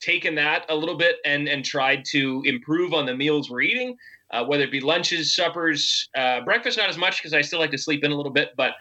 taken 0.00 0.34
that 0.34 0.66
a 0.68 0.74
little 0.74 0.96
bit 0.96 1.16
and 1.24 1.48
and 1.48 1.64
tried 1.64 2.04
to 2.06 2.42
improve 2.44 2.94
on 2.94 3.06
the 3.06 3.14
meals 3.14 3.50
we're 3.50 3.62
eating, 3.62 3.96
uh, 4.30 4.44
whether 4.44 4.64
it 4.64 4.72
be 4.72 4.80
lunches, 4.80 5.34
suppers, 5.34 6.08
uh, 6.16 6.40
breakfast, 6.42 6.78
not 6.78 6.88
as 6.88 6.98
much 6.98 7.18
because 7.18 7.34
I 7.34 7.40
still 7.40 7.58
like 7.58 7.70
to 7.70 7.78
sleep 7.78 8.04
in 8.04 8.12
a 8.12 8.16
little 8.16 8.32
bit, 8.32 8.50
but. 8.56 8.72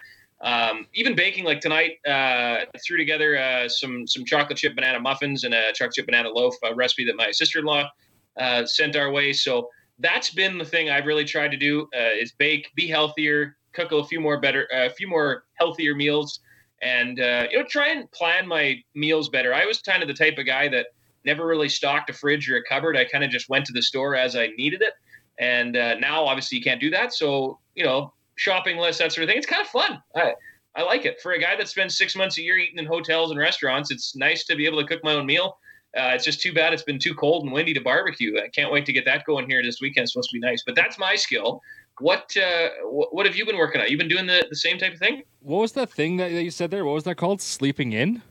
Um, 0.41 0.85
even 0.93 1.15
baking 1.15 1.45
like 1.45 1.61
tonight, 1.61 1.93
uh, 2.05 2.65
threw 2.85 2.97
together 2.97 3.37
uh, 3.37 3.69
some 3.69 4.05
some 4.05 4.25
chocolate 4.25 4.57
chip 4.57 4.75
banana 4.75 4.99
muffins 4.99 5.45
and 5.45 5.53
a 5.53 5.71
chocolate 5.71 5.93
chip 5.93 6.05
banana 6.07 6.29
loaf, 6.29 6.53
recipe 6.75 7.05
that 7.05 7.15
my 7.15 7.31
sister-in-law 7.31 7.89
uh, 8.37 8.65
sent 8.65 8.97
our 8.97 9.11
way. 9.11 9.31
So 9.31 9.69
that's 9.99 10.31
been 10.31 10.57
the 10.57 10.65
thing 10.65 10.89
I've 10.89 11.05
really 11.05 11.23
tried 11.23 11.51
to 11.51 11.57
do 11.57 11.87
uh, 11.95 12.11
is 12.19 12.33
bake, 12.33 12.69
be 12.75 12.87
healthier, 12.87 13.55
cook 13.73 13.91
a 13.91 14.03
few 14.03 14.19
more 14.19 14.39
better, 14.39 14.67
a 14.73 14.89
few 14.89 15.07
more 15.07 15.45
healthier 15.55 15.95
meals, 15.95 16.39
and 16.81 17.19
uh, 17.19 17.47
you 17.51 17.59
know 17.59 17.65
try 17.65 17.89
and 17.89 18.11
plan 18.11 18.47
my 18.47 18.81
meals 18.93 19.29
better. 19.29 19.53
I 19.53 19.65
was 19.65 19.81
kind 19.81 20.01
of 20.01 20.07
the 20.07 20.13
type 20.13 20.37
of 20.37 20.45
guy 20.45 20.67
that 20.69 20.87
never 21.25 21.45
really 21.45 21.69
stocked 21.69 22.09
a 22.09 22.13
fridge 22.13 22.49
or 22.49 22.57
a 22.57 22.63
cupboard. 22.63 22.97
I 22.97 23.05
kind 23.05 23.23
of 23.23 23.29
just 23.29 23.49
went 23.49 23.65
to 23.65 23.73
the 23.73 23.81
store 23.81 24.15
as 24.15 24.35
I 24.35 24.47
needed 24.57 24.81
it, 24.81 24.93
and 25.39 25.75
uh, 25.75 25.95
now 25.95 26.25
obviously 26.25 26.57
you 26.57 26.63
can't 26.63 26.81
do 26.81 26.89
that. 26.91 27.13
So 27.13 27.59
you 27.75 27.83
know 27.83 28.13
shopping 28.35 28.77
list 28.77 28.99
that 28.99 29.11
sort 29.11 29.23
of 29.23 29.29
thing. 29.29 29.37
It's 29.37 29.47
kind 29.47 29.61
of 29.61 29.67
fun. 29.67 30.01
I 30.15 30.33
I 30.75 30.83
like 30.83 31.05
it 31.05 31.21
for 31.21 31.33
a 31.33 31.39
guy 31.39 31.55
that 31.55 31.67
spends 31.67 31.97
six 31.97 32.15
months 32.15 32.37
a 32.37 32.41
year 32.41 32.57
eating 32.57 32.77
in 32.77 32.85
hotels 32.85 33.31
and 33.31 33.39
restaurants. 33.39 33.91
It's 33.91 34.15
nice 34.15 34.45
to 34.45 34.55
be 34.55 34.65
able 34.65 34.81
to 34.81 34.87
cook 34.87 35.03
my 35.03 35.13
own 35.13 35.25
meal. 35.25 35.57
Uh, 35.97 36.11
it's 36.13 36.25
just 36.25 36.41
too 36.41 36.51
bad 36.51 36.73
it's 36.73 36.83
been 36.83 36.99
too 36.99 37.13
cold 37.13 37.45
and 37.45 37.53
windy 37.53 37.73
to 37.73 37.79
barbecue. 37.79 38.37
I 38.37 38.49
can't 38.49 38.69
wait 38.69 38.85
to 38.85 38.91
get 38.91 39.05
that 39.05 39.23
going 39.25 39.49
here 39.49 39.63
this 39.63 39.79
weekend. 39.79 40.03
It's 40.03 40.11
supposed 40.11 40.29
to 40.29 40.33
be 40.33 40.41
nice, 40.41 40.61
but 40.65 40.75
that's 40.75 40.99
my 40.99 41.15
skill. 41.15 41.61
What 41.99 42.35
uh, 42.35 42.69
wh- 42.83 43.13
what 43.13 43.25
have 43.25 43.37
you 43.37 43.45
been 43.45 43.57
working 43.57 43.79
on? 43.79 43.87
You've 43.87 43.99
been 43.99 44.09
doing 44.09 44.27
the, 44.27 44.45
the 44.49 44.57
same 44.57 44.77
type 44.77 44.93
of 44.93 44.99
thing? 44.99 45.23
what 45.45 45.59
was 45.59 45.73
that 45.73 45.91
thing 45.91 46.17
that 46.17 46.31
you 46.31 46.51
said 46.51 46.71
there? 46.71 46.83
What 46.83 46.95
was 46.95 47.03
that 47.03 47.15
called? 47.15 47.41
Sleeping 47.41 47.93
in. 47.93 48.21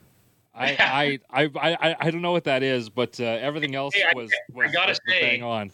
I, 0.57 1.19
I, 1.31 1.43
I, 1.45 1.49
I, 1.81 1.95
I 1.99 2.11
don't 2.11 2.21
know 2.21 2.31
what 2.31 2.45
that 2.45 2.63
is, 2.63 2.89
but 2.89 3.19
uh, 3.19 3.23
everything 3.23 3.75
else 3.75 3.93
Hey, 3.93 4.03
I- 4.03 4.15
was, 4.15 4.31
I 4.31 4.57
was, 4.57 4.71
gotta 4.71 4.91
was 4.91 4.99
say- 5.07 5.19
bang 5.21 5.43
on. 5.43 5.71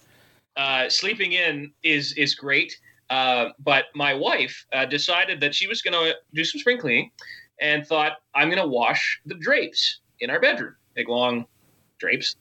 Uh, 0.57 0.89
sleeping 0.89 1.31
in 1.31 1.71
is 1.81 2.11
is 2.17 2.35
great, 2.35 2.77
uh, 3.09 3.49
but 3.63 3.85
my 3.95 4.13
wife 4.13 4.65
uh, 4.73 4.85
decided 4.85 5.39
that 5.39 5.55
she 5.55 5.65
was 5.65 5.81
going 5.81 5.93
to 5.93 6.13
do 6.33 6.43
some 6.43 6.59
spring 6.59 6.77
cleaning, 6.77 7.09
and 7.61 7.87
thought 7.87 8.17
I'm 8.35 8.49
going 8.49 8.61
to 8.61 8.67
wash 8.67 9.21
the 9.25 9.35
drapes 9.35 10.01
in 10.19 10.29
our 10.29 10.41
bedroom, 10.41 10.75
big 10.93 11.07
long 11.07 11.45
drapes. 11.99 12.35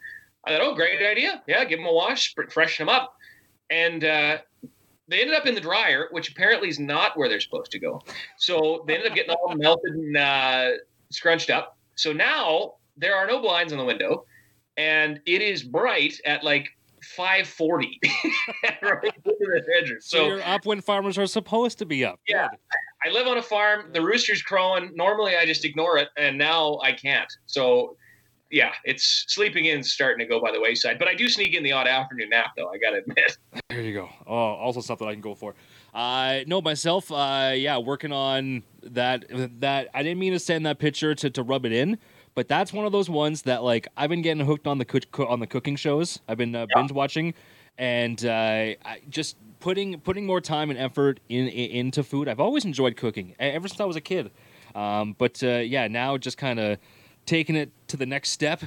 I 0.44 0.50
thought, 0.50 0.60
oh, 0.60 0.74
great 0.74 1.00
idea. 1.06 1.40
Yeah, 1.46 1.64
give 1.64 1.78
them 1.78 1.86
a 1.86 1.92
wash, 1.92 2.34
freshen 2.50 2.86
them 2.86 2.94
up, 2.94 3.14
and 3.70 4.02
uh, 4.02 4.38
they 5.06 5.20
ended 5.20 5.36
up 5.36 5.46
in 5.46 5.54
the 5.54 5.60
dryer, 5.60 6.08
which 6.10 6.30
apparently 6.32 6.68
is 6.68 6.80
not 6.80 7.16
where 7.16 7.28
they're 7.28 7.38
supposed 7.40 7.70
to 7.70 7.78
go. 7.78 8.00
So 8.38 8.82
they 8.88 8.94
ended 8.96 9.12
up 9.12 9.14
getting 9.16 9.30
all 9.36 9.54
melted 9.54 9.92
and 9.94 10.16
uh, 10.16 10.70
scrunched 11.10 11.50
up. 11.50 11.76
So 12.00 12.14
now 12.14 12.76
there 12.96 13.14
are 13.14 13.26
no 13.26 13.40
blinds 13.42 13.72
on 13.72 13.78
the 13.78 13.84
window, 13.84 14.24
and 14.78 15.20
it 15.26 15.42
is 15.42 15.62
bright 15.62 16.18
at 16.24 16.42
like 16.42 16.66
5:40 17.16 17.98
right 18.82 19.04
into 19.04 19.20
the 19.24 19.62
bedroom. 19.68 20.00
So, 20.00 20.18
So 20.18 20.26
you're 20.26 20.42
up 20.42 20.64
when 20.64 20.80
farmers 20.80 21.18
are 21.18 21.26
supposed 21.26 21.78
to 21.78 21.84
be 21.84 22.04
up. 22.04 22.18
Yeah. 22.26 22.48
Good. 22.48 22.58
I 23.04 23.10
live 23.10 23.26
on 23.26 23.36
a 23.36 23.42
farm. 23.42 23.92
The 23.92 24.00
rooster's 24.00 24.40
crowing. 24.42 24.92
Normally, 24.94 25.36
I 25.36 25.44
just 25.44 25.64
ignore 25.64 25.98
it, 25.98 26.08
and 26.16 26.36
now 26.38 26.78
I 26.82 26.92
can't. 26.92 27.30
So, 27.46 27.96
yeah, 28.50 28.72
it's 28.84 29.24
sleeping 29.28 29.66
in 29.66 29.82
starting 29.82 30.18
to 30.18 30.26
go 30.26 30.40
by 30.40 30.52
the 30.52 30.60
wayside. 30.60 30.98
But 30.98 31.08
I 31.08 31.14
do 31.14 31.28
sneak 31.28 31.54
in 31.54 31.62
the 31.62 31.72
odd 31.72 31.86
afternoon 31.86 32.30
nap, 32.30 32.52
though. 32.56 32.70
I 32.70 32.78
gotta 32.78 32.98
admit. 32.98 33.38
There 33.68 33.80
you 33.80 33.94
go. 33.94 34.08
Oh, 34.26 34.34
also 34.34 34.80
something 34.80 35.06
I 35.06 35.12
can 35.12 35.22
go 35.22 35.34
for. 35.34 35.54
Uh, 35.94 36.40
no, 36.46 36.60
myself. 36.60 37.10
Uh, 37.10 37.52
yeah, 37.54 37.78
working 37.78 38.12
on 38.12 38.62
that. 38.82 39.24
That 39.60 39.88
I 39.94 40.02
didn't 40.02 40.18
mean 40.18 40.32
to 40.32 40.38
send 40.38 40.66
that 40.66 40.78
picture 40.78 41.14
to, 41.14 41.30
to 41.30 41.42
rub 41.42 41.64
it 41.64 41.72
in, 41.72 41.98
but 42.34 42.48
that's 42.48 42.72
one 42.72 42.86
of 42.86 42.92
those 42.92 43.10
ones 43.10 43.42
that 43.42 43.62
like 43.62 43.88
I've 43.96 44.10
been 44.10 44.22
getting 44.22 44.44
hooked 44.44 44.66
on 44.66 44.78
the 44.78 44.84
cook, 44.84 45.10
co- 45.10 45.26
on 45.26 45.40
the 45.40 45.46
cooking 45.46 45.76
shows. 45.76 46.20
I've 46.28 46.38
been 46.38 46.54
uh, 46.54 46.66
binge 46.74 46.92
watching, 46.92 47.34
and 47.78 48.24
uh, 48.24 48.28
I 48.84 49.00
just 49.08 49.36
putting 49.60 50.00
putting 50.00 50.26
more 50.26 50.40
time 50.40 50.70
and 50.70 50.78
effort 50.78 51.20
in, 51.28 51.48
in 51.48 51.70
into 51.70 52.02
food. 52.02 52.28
I've 52.28 52.40
always 52.40 52.64
enjoyed 52.64 52.96
cooking 52.96 53.34
ever 53.38 53.68
since 53.68 53.80
I 53.80 53.84
was 53.84 53.96
a 53.96 54.00
kid. 54.00 54.30
Um, 54.74 55.14
but 55.18 55.42
uh, 55.42 55.58
yeah, 55.58 55.88
now 55.88 56.16
just 56.16 56.38
kind 56.38 56.60
of 56.60 56.78
taking 57.26 57.56
it 57.56 57.70
to 57.88 57.96
the 57.96 58.06
next 58.06 58.30
step, 58.30 58.62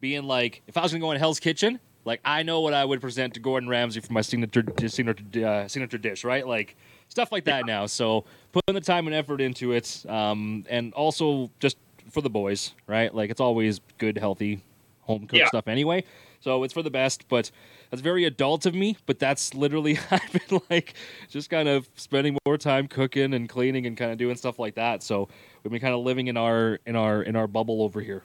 being 0.00 0.24
like, 0.24 0.62
if 0.66 0.76
I 0.76 0.82
was 0.82 0.92
gonna 0.92 1.00
go 1.00 1.10
in 1.12 1.18
Hell's 1.18 1.40
Kitchen, 1.40 1.80
like 2.04 2.20
I 2.24 2.42
know 2.42 2.60
what 2.60 2.74
I 2.74 2.84
would 2.84 3.00
present 3.00 3.34
to 3.34 3.40
Gordon 3.40 3.68
Ramsay 3.68 4.00
for 4.00 4.12
my 4.12 4.22
signature 4.22 4.64
signature 4.86 5.46
uh, 5.46 5.68
signature 5.68 5.98
dish, 5.98 6.24
right? 6.24 6.46
Like 6.46 6.76
stuff 7.08 7.32
like 7.32 7.44
that 7.44 7.66
now. 7.66 7.86
So 7.86 8.24
putting 8.52 8.74
the 8.74 8.80
time 8.80 9.06
and 9.06 9.14
effort 9.14 9.40
into 9.40 9.72
it, 9.72 10.04
um, 10.08 10.64
and 10.68 10.92
also 10.94 11.50
just 11.60 11.76
for 12.10 12.20
the 12.20 12.30
boys, 12.30 12.74
right? 12.86 13.14
Like 13.14 13.30
it's 13.30 13.40
always 13.40 13.80
good, 13.98 14.16
healthy, 14.18 14.60
home 15.02 15.22
cooked 15.22 15.34
Yeah. 15.40 15.46
stuff 15.48 15.68
anyway. 15.68 16.04
So 16.40 16.62
it's 16.62 16.72
for 16.72 16.82
the 16.82 16.90
best, 16.90 17.28
but 17.28 17.50
that's 17.90 18.00
very 18.00 18.24
adult 18.24 18.64
of 18.64 18.74
me. 18.74 18.96
But 19.06 19.18
that's 19.18 19.54
literally 19.54 19.98
I've 20.10 20.32
been 20.32 20.60
like 20.70 20.94
just 21.28 21.50
kind 21.50 21.68
of 21.68 21.88
spending 21.96 22.38
more 22.46 22.56
time 22.56 22.86
cooking 22.88 23.34
and 23.34 23.48
cleaning 23.48 23.86
and 23.86 23.96
kind 23.96 24.12
of 24.12 24.18
doing 24.18 24.36
stuff 24.36 24.58
like 24.58 24.76
that. 24.76 25.02
So 25.02 25.28
we've 25.62 25.70
been 25.72 25.80
kind 25.80 25.94
of 25.94 26.00
living 26.00 26.28
in 26.28 26.36
our 26.36 26.78
in 26.86 26.94
our 26.96 27.22
in 27.22 27.34
our 27.36 27.46
bubble 27.46 27.82
over 27.82 28.00
here. 28.00 28.22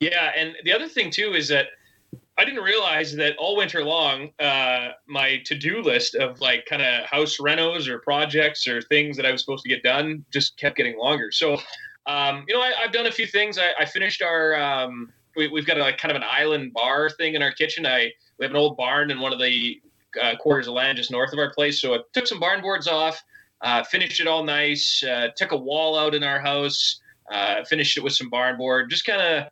Yeah, 0.00 0.32
and 0.36 0.54
the 0.64 0.72
other 0.72 0.88
thing 0.88 1.10
too 1.10 1.34
is 1.34 1.48
that 1.48 1.66
I 2.36 2.44
didn't 2.44 2.64
realize 2.64 3.14
that 3.16 3.36
all 3.36 3.56
winter 3.56 3.84
long, 3.84 4.30
uh, 4.40 4.88
my 5.06 5.40
to-do 5.44 5.82
list 5.82 6.16
of 6.16 6.40
like 6.40 6.66
kind 6.66 6.82
of 6.82 7.04
house 7.06 7.38
renos 7.38 7.86
or 7.86 8.00
projects 8.00 8.66
or 8.66 8.82
things 8.82 9.16
that 9.16 9.24
I 9.24 9.30
was 9.30 9.40
supposed 9.40 9.62
to 9.62 9.68
get 9.68 9.82
done 9.82 10.24
just 10.32 10.56
kept 10.56 10.76
getting 10.76 10.98
longer. 10.98 11.30
So, 11.30 11.54
um, 12.06 12.44
you 12.48 12.54
know, 12.54 12.60
I, 12.60 12.72
I've 12.82 12.92
done 12.92 13.06
a 13.06 13.12
few 13.12 13.26
things. 13.26 13.58
I, 13.58 13.70
I 13.78 13.84
finished 13.84 14.20
our. 14.20 14.56
Um, 14.56 15.12
we, 15.36 15.48
we've 15.48 15.66
got 15.66 15.78
a, 15.78 15.80
like 15.80 15.98
kind 15.98 16.10
of 16.10 16.16
an 16.16 16.28
island 16.28 16.72
bar 16.72 17.08
thing 17.10 17.34
in 17.34 17.42
our 17.42 17.52
kitchen. 17.52 17.86
I 17.86 18.12
we 18.38 18.44
have 18.44 18.50
an 18.50 18.56
old 18.56 18.76
barn 18.76 19.10
in 19.10 19.20
one 19.20 19.32
of 19.32 19.38
the 19.40 19.80
uh, 20.20 20.36
quarters 20.36 20.66
of 20.66 20.74
land 20.74 20.98
just 20.98 21.10
north 21.10 21.32
of 21.32 21.38
our 21.38 21.52
place. 21.52 21.80
So 21.80 21.94
I 21.94 21.98
took 22.12 22.26
some 22.26 22.40
barn 22.40 22.62
boards 22.62 22.88
off, 22.88 23.22
uh, 23.60 23.84
finished 23.84 24.20
it 24.20 24.26
all 24.26 24.44
nice. 24.44 25.02
Uh, 25.02 25.28
took 25.36 25.52
a 25.52 25.56
wall 25.56 25.98
out 25.98 26.14
in 26.14 26.24
our 26.24 26.40
house. 26.40 27.00
Uh, 27.32 27.64
finished 27.64 27.96
it 27.96 28.04
with 28.04 28.12
some 28.12 28.28
barn 28.28 28.56
board. 28.58 28.90
Just 28.90 29.06
kind 29.06 29.22
of 29.22 29.48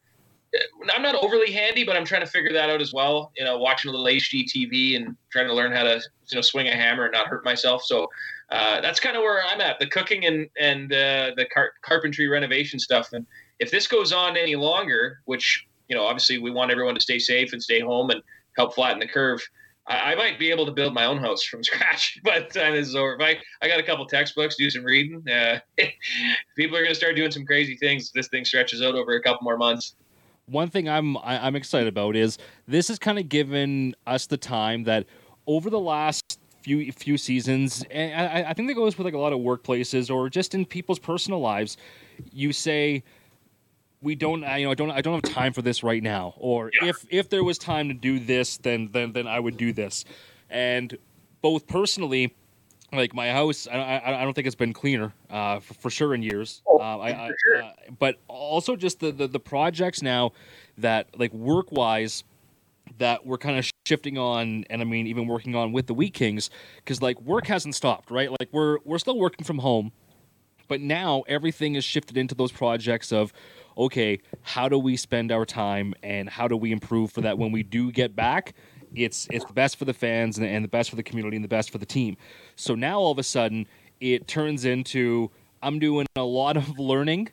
I'm 0.94 1.02
not 1.02 1.14
overly 1.14 1.50
handy, 1.52 1.84
but 1.84 1.96
I'm 1.96 2.04
trying 2.04 2.20
to 2.20 2.26
figure 2.26 2.52
that 2.52 2.68
out 2.68 2.80
as 2.80 2.92
well. 2.92 3.32
You 3.36 3.44
know, 3.44 3.58
watching 3.58 3.88
a 3.88 3.92
little 3.92 4.06
HGTV 4.06 4.96
and 4.96 5.16
trying 5.30 5.46
to 5.46 5.54
learn 5.54 5.72
how 5.72 5.82
to 5.82 6.00
you 6.28 6.36
know 6.36 6.42
swing 6.42 6.68
a 6.68 6.74
hammer 6.74 7.04
and 7.04 7.12
not 7.12 7.26
hurt 7.26 7.44
myself. 7.44 7.84
So 7.84 8.08
uh, 8.50 8.80
that's 8.80 9.00
kind 9.00 9.16
of 9.16 9.22
where 9.22 9.42
I'm 9.44 9.60
at. 9.60 9.78
The 9.78 9.86
cooking 9.86 10.26
and 10.26 10.48
and 10.58 10.92
uh, 10.92 11.32
the 11.36 11.46
car- 11.52 11.72
carpentry 11.82 12.28
renovation 12.28 12.78
stuff. 12.78 13.12
And 13.12 13.26
if 13.60 13.70
this 13.70 13.86
goes 13.86 14.12
on 14.12 14.36
any 14.36 14.56
longer, 14.56 15.20
which 15.24 15.66
you 15.88 15.96
know, 15.96 16.04
obviously 16.04 16.38
we 16.38 16.50
want 16.50 16.70
everyone 16.70 16.94
to 16.94 17.00
stay 17.00 17.18
safe 17.18 17.52
and 17.52 17.62
stay 17.62 17.80
home 17.80 18.10
and 18.10 18.22
help 18.56 18.74
flatten 18.74 18.98
the 18.98 19.08
curve. 19.08 19.40
I, 19.86 20.12
I 20.12 20.14
might 20.14 20.38
be 20.38 20.50
able 20.50 20.66
to 20.66 20.72
build 20.72 20.94
my 20.94 21.06
own 21.06 21.18
house 21.18 21.42
from 21.42 21.64
scratch 21.64 22.20
by 22.24 22.40
the 22.40 22.46
time 22.46 22.74
this 22.74 22.88
is 22.88 22.94
over. 22.94 23.14
If 23.14 23.20
I, 23.20 23.38
I 23.64 23.68
got 23.68 23.80
a 23.80 23.82
couple 23.82 24.06
textbooks, 24.06 24.56
do 24.56 24.70
some 24.70 24.84
reading. 24.84 25.28
Uh, 25.28 25.60
people 26.56 26.76
are 26.76 26.82
going 26.82 26.92
to 26.92 26.94
start 26.94 27.16
doing 27.16 27.30
some 27.30 27.44
crazy 27.44 27.76
things. 27.76 28.10
This 28.12 28.28
thing 28.28 28.44
stretches 28.44 28.82
out 28.82 28.94
over 28.94 29.12
a 29.12 29.22
couple 29.22 29.44
more 29.44 29.56
months. 29.56 29.96
One 30.52 30.68
thing 30.70 30.88
I'm 30.88 31.16
I- 31.18 31.44
I'm 31.46 31.56
excited 31.56 31.88
about 31.88 32.14
is 32.16 32.38
this 32.68 32.88
has 32.88 32.98
kind 32.98 33.18
of 33.18 33.28
given 33.28 33.94
us 34.06 34.26
the 34.26 34.36
time 34.36 34.84
that 34.84 35.06
over 35.46 35.70
the 35.70 35.80
last 35.80 36.38
few 36.62 36.92
few 36.92 37.18
seasons, 37.18 37.84
and 37.90 38.14
I, 38.46 38.50
I 38.50 38.52
think 38.54 38.68
that 38.68 38.74
goes 38.74 38.96
with 38.96 39.04
like 39.04 39.14
a 39.14 39.18
lot 39.18 39.32
of 39.32 39.40
workplaces 39.40 40.14
or 40.14 40.28
just 40.28 40.54
in 40.54 40.64
people's 40.64 40.98
personal 40.98 41.40
lives. 41.40 41.76
You 42.32 42.52
say 42.52 43.02
we 44.00 44.14
don't 44.14 44.44
I, 44.44 44.58
you 44.58 44.66
know 44.66 44.70
I 44.70 44.74
don't 44.74 44.90
I 44.90 45.00
don't 45.00 45.14
have 45.24 45.34
time 45.34 45.52
for 45.52 45.62
this 45.62 45.82
right 45.82 46.02
now, 46.02 46.34
or 46.36 46.70
Yeah. 46.80 46.90
if 46.90 47.04
if 47.10 47.28
there 47.30 47.42
was 47.42 47.58
time 47.58 47.88
to 47.88 47.94
do 47.94 48.18
this, 48.20 48.58
then 48.58 48.90
then 48.92 49.12
then 49.12 49.26
I 49.26 49.40
would 49.40 49.56
do 49.56 49.72
this, 49.72 50.04
and 50.50 50.96
both 51.40 51.66
personally. 51.66 52.34
Like 52.92 53.14
my 53.14 53.30
house, 53.30 53.66
I, 53.66 53.76
I, 53.78 54.20
I 54.20 54.24
don't 54.24 54.34
think 54.34 54.46
it's 54.46 54.54
been 54.54 54.74
cleaner 54.74 55.14
uh, 55.30 55.60
for, 55.60 55.74
for 55.74 55.90
sure 55.90 56.14
in 56.14 56.22
years. 56.22 56.62
Oh, 56.66 56.78
uh, 56.78 56.98
I, 56.98 57.08
I, 57.08 57.30
sure. 57.46 57.62
uh, 57.62 57.72
but 57.98 58.16
also 58.28 58.76
just 58.76 59.00
the, 59.00 59.10
the 59.10 59.26
the 59.26 59.40
projects 59.40 60.02
now 60.02 60.32
that 60.76 61.08
like 61.18 61.32
work 61.32 61.72
wise 61.72 62.22
that 62.98 63.24
we're 63.24 63.38
kind 63.38 63.58
of 63.58 63.70
shifting 63.86 64.18
on 64.18 64.64
and 64.68 64.82
i 64.82 64.84
mean 64.84 65.06
even 65.06 65.26
working 65.26 65.54
on 65.54 65.72
with 65.72 65.86
the 65.86 65.94
wheat 65.94 66.14
kings 66.14 66.50
because 66.76 67.00
like 67.00 67.20
work 67.22 67.46
hasn't 67.46 67.74
stopped 67.74 68.10
right 68.10 68.30
like 68.30 68.48
we're 68.52 68.78
we're 68.84 68.98
still 68.98 69.18
working 69.18 69.44
from 69.44 69.58
home 69.58 69.92
but 70.68 70.80
now 70.80 71.22
everything 71.26 71.74
is 71.74 71.84
shifted 71.84 72.16
into 72.16 72.34
those 72.34 72.52
projects 72.52 73.12
of 73.12 73.32
okay 73.76 74.18
how 74.42 74.68
do 74.68 74.78
we 74.78 74.96
spend 74.96 75.32
our 75.32 75.44
time 75.44 75.94
and 76.02 76.28
how 76.28 76.46
do 76.46 76.56
we 76.56 76.72
improve 76.72 77.10
for 77.10 77.22
that 77.22 77.38
when 77.38 77.52
we 77.52 77.62
do 77.62 77.90
get 77.90 78.14
back 78.14 78.54
it's 78.94 79.28
it's 79.30 79.44
the 79.44 79.52
best 79.52 79.76
for 79.76 79.84
the 79.84 79.94
fans 79.94 80.38
and, 80.38 80.46
and 80.46 80.64
the 80.64 80.68
best 80.68 80.90
for 80.90 80.96
the 80.96 81.02
community 81.02 81.36
and 81.36 81.44
the 81.44 81.48
best 81.48 81.70
for 81.70 81.78
the 81.78 81.86
team 81.86 82.16
so 82.56 82.74
now 82.74 82.98
all 82.98 83.12
of 83.12 83.18
a 83.18 83.22
sudden 83.22 83.66
it 84.00 84.26
turns 84.26 84.64
into 84.64 85.30
i'm 85.62 85.78
doing 85.78 86.06
a 86.16 86.22
lot 86.22 86.56
of 86.56 86.78
learning 86.78 87.28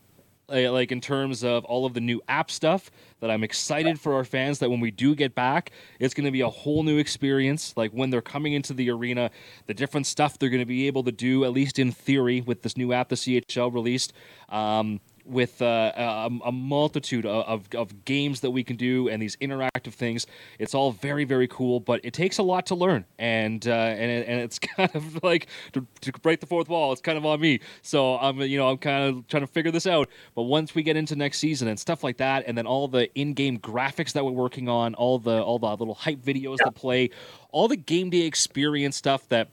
like 0.50 0.92
in 0.92 1.02
terms 1.02 1.44
of 1.44 1.64
all 1.66 1.86
of 1.86 1.94
the 1.94 2.02
new 2.02 2.22
app 2.28 2.50
stuff 2.50 2.90
that 3.20 3.30
I'm 3.30 3.44
excited 3.44 4.00
for 4.00 4.16
our 4.16 4.24
fans 4.24 4.60
that 4.60 4.70
when 4.70 4.80
we 4.80 4.92
do 4.92 5.16
get 5.16 5.36
back, 5.36 5.72
it's 6.00 6.14
going 6.14 6.26
to 6.26 6.32
be 6.32 6.42
a 6.42 6.50
whole 6.50 6.84
new 6.84 6.98
experience. 6.98 7.74
Like 7.78 7.92
when 7.92 8.10
they're 8.10 8.22
coming 8.22 8.54
into 8.54 8.74
the 8.74 8.90
arena, 8.90 9.30
the 9.68 9.74
different 9.74 10.08
stuff 10.08 10.40
they're 10.40 10.50
going 10.50 10.62
to 10.62 10.66
be 10.66 10.88
able 10.88 11.04
to 11.04 11.12
do, 11.12 11.46
at 11.46 11.52
least 11.52 11.80
in 11.80 11.92
theory, 11.92 12.42
with 12.42 12.62
this 12.62 12.78
new 12.78 12.94
app 12.94 13.10
the 13.10 13.16
CHL 13.16 13.74
released. 13.74 14.14
Um, 14.50 15.00
with 15.30 15.62
uh, 15.62 15.92
a, 15.96 16.30
a 16.46 16.52
multitude 16.52 17.26
of, 17.26 17.46
of, 17.46 17.76
of 17.76 18.06
games 18.06 18.42
that 18.42 18.52
we 18.52 18.64
can 18.64 18.76
do 18.76 19.08
and 19.10 19.22
these 19.22 19.36
interactive 19.38 19.94
things, 19.94 20.28
it's 20.58 20.74
all 20.74 20.92
very 20.92 21.24
very 21.24 21.48
cool. 21.48 21.80
But 21.80 22.02
it 22.04 22.14
takes 22.14 22.38
a 22.38 22.44
lot 22.44 22.66
to 22.68 22.76
learn, 22.76 23.06
and 23.18 23.66
uh, 23.68 23.72
and 23.72 24.26
and 24.26 24.42
it's 24.42 24.60
kind 24.78 24.90
of 24.94 25.24
like 25.24 25.48
to, 25.74 25.86
to 26.02 26.12
break 26.14 26.40
the 26.40 26.46
fourth 26.46 26.70
wall. 26.70 26.92
It's 26.92 27.02
kind 27.02 27.18
of 27.18 27.26
on 27.26 27.40
me. 27.40 27.60
So 27.82 28.18
I'm 28.18 28.40
you 28.42 28.58
know 28.58 28.70
I'm 28.70 28.78
kind 28.78 29.04
of 29.16 29.28
trying 29.28 29.44
to 29.44 29.48
figure 29.48 29.72
this 29.72 29.88
out. 29.88 30.10
But 30.36 30.44
once 30.44 30.76
we 30.76 30.84
get 30.84 30.98
into 30.98 31.16
next 31.16 31.40
season 31.40 31.68
and 31.68 31.80
stuff 31.80 32.04
like 32.04 32.18
that, 32.18 32.44
and 32.48 32.58
then 32.58 32.66
all 32.66 32.88
the 32.88 33.14
in-game 33.20 33.60
graphics 33.60 34.14
that 34.14 34.26
we're 34.26 34.32
working 34.32 34.68
on, 34.68 34.96
all 34.96 35.20
the 35.20 35.42
all 35.42 35.60
the 35.60 35.70
little 35.76 35.96
hype 35.96 36.20
videos 36.20 36.58
that 36.64 36.76
play, 36.76 37.10
all 37.52 37.68
the 37.68 37.78
game 37.78 38.10
day 38.10 38.22
experience 38.22 38.96
stuff 38.96 39.28
that 39.30 39.50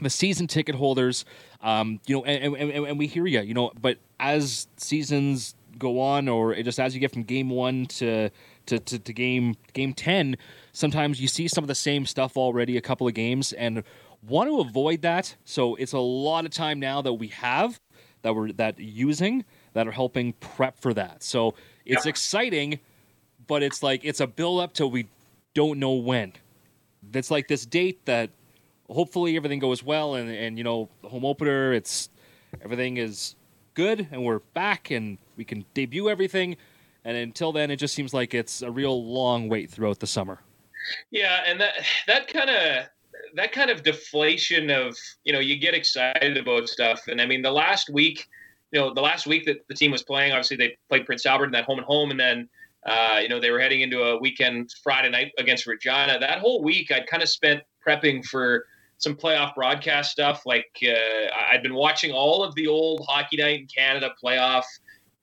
the 0.00 0.10
season 0.10 0.46
ticket 0.46 0.74
holders, 0.74 1.24
um, 1.66 1.98
you 2.06 2.14
know, 2.14 2.24
and, 2.24 2.54
and, 2.56 2.86
and 2.86 2.98
we 2.98 3.08
hear 3.08 3.26
you, 3.26 3.40
you 3.40 3.52
know, 3.52 3.72
but 3.80 3.98
as 4.20 4.68
seasons 4.76 5.56
go 5.76 6.00
on, 6.00 6.28
or 6.28 6.54
just 6.62 6.78
as 6.78 6.94
you 6.94 7.00
get 7.00 7.12
from 7.12 7.24
game 7.24 7.50
one 7.50 7.86
to 7.86 8.30
to, 8.66 8.78
to, 8.78 8.98
to 9.00 9.12
game 9.12 9.56
game 9.72 9.92
ten, 9.92 10.36
sometimes 10.72 11.20
you 11.20 11.26
see 11.26 11.48
some 11.48 11.64
of 11.64 11.68
the 11.68 11.74
same 11.74 12.06
stuff 12.06 12.36
already, 12.36 12.76
a 12.76 12.80
couple 12.80 13.08
of 13.08 13.14
games, 13.14 13.52
and 13.52 13.82
want 14.22 14.48
to 14.48 14.60
avoid 14.60 15.02
that. 15.02 15.34
So 15.44 15.74
it's 15.74 15.92
a 15.92 15.98
lot 15.98 16.44
of 16.44 16.52
time 16.52 16.78
now 16.78 17.02
that 17.02 17.14
we 17.14 17.28
have 17.28 17.80
that 18.22 18.32
we're 18.34 18.52
that 18.52 18.78
using 18.78 19.44
that 19.72 19.88
are 19.88 19.92
helping 19.92 20.34
prep 20.34 20.78
for 20.78 20.94
that. 20.94 21.24
So 21.24 21.56
it's 21.84 22.06
exciting, 22.06 22.78
but 23.48 23.64
it's 23.64 23.82
like 23.82 24.04
it's 24.04 24.20
a 24.20 24.28
build 24.28 24.60
up 24.60 24.72
till 24.72 24.90
we 24.92 25.08
don't 25.52 25.80
know 25.80 25.94
when. 25.94 26.32
That's 27.10 27.30
like 27.32 27.48
this 27.48 27.66
date 27.66 28.04
that 28.06 28.30
hopefully 28.88 29.36
everything 29.36 29.58
goes 29.58 29.82
well 29.82 30.14
and 30.14 30.30
and 30.30 30.58
you 30.58 30.64
know 30.64 30.88
the 31.02 31.08
home 31.08 31.24
opener 31.24 31.72
it's 31.72 32.08
everything 32.62 32.96
is 32.96 33.36
good 33.76 34.08
and 34.10 34.24
we're 34.24 34.40
back 34.54 34.90
and 34.90 35.18
we 35.36 35.44
can 35.44 35.64
debut 35.74 36.08
everything. 36.08 36.56
And 37.04 37.16
until 37.16 37.52
then 37.52 37.70
it 37.70 37.76
just 37.76 37.94
seems 37.94 38.12
like 38.12 38.34
it's 38.34 38.62
a 38.62 38.70
real 38.70 39.04
long 39.04 39.48
wait 39.48 39.70
throughout 39.70 40.00
the 40.00 40.06
summer. 40.06 40.40
Yeah, 41.10 41.42
and 41.46 41.60
that 41.60 41.74
that 42.06 42.28
kind 42.28 42.50
of 42.50 42.86
that 43.34 43.52
kind 43.52 43.70
of 43.70 43.82
deflation 43.82 44.70
of 44.70 44.96
you 45.24 45.32
know 45.32 45.40
you 45.40 45.56
get 45.56 45.74
excited 45.74 46.36
about 46.36 46.68
stuff, 46.68 47.02
and 47.08 47.20
I 47.20 47.26
mean 47.26 47.42
the 47.42 47.50
last 47.50 47.90
week, 47.90 48.28
you 48.72 48.80
know 48.80 48.94
the 48.94 49.00
last 49.00 49.26
week 49.26 49.44
that 49.46 49.66
the 49.68 49.74
team 49.74 49.90
was 49.90 50.02
playing, 50.02 50.32
obviously 50.32 50.56
they 50.56 50.76
played 50.88 51.04
Prince 51.04 51.26
Albert 51.26 51.46
in 51.46 51.52
that 51.52 51.64
home 51.64 51.78
and 51.78 51.86
home, 51.86 52.10
and 52.12 52.20
then 52.20 52.48
uh, 52.86 53.18
you 53.20 53.28
know 53.28 53.40
they 53.40 53.50
were 53.50 53.58
heading 53.58 53.80
into 53.80 54.00
a 54.02 54.18
weekend 54.18 54.72
Friday 54.82 55.10
night 55.10 55.32
against 55.38 55.66
Regina. 55.66 56.18
That 56.20 56.38
whole 56.38 56.62
week 56.62 56.92
I'd 56.92 57.08
kind 57.08 57.22
of 57.22 57.28
spent 57.28 57.62
prepping 57.84 58.24
for 58.24 58.66
some 58.98 59.14
playoff 59.14 59.54
broadcast 59.54 60.10
stuff. 60.10 60.42
Like 60.46 60.70
uh, 60.82 61.52
I'd 61.52 61.62
been 61.62 61.74
watching 61.74 62.12
all 62.12 62.42
of 62.42 62.54
the 62.54 62.66
old 62.66 63.04
Hockey 63.08 63.36
Night 63.36 63.60
in 63.60 63.66
Canada 63.66 64.10
playoff 64.22 64.64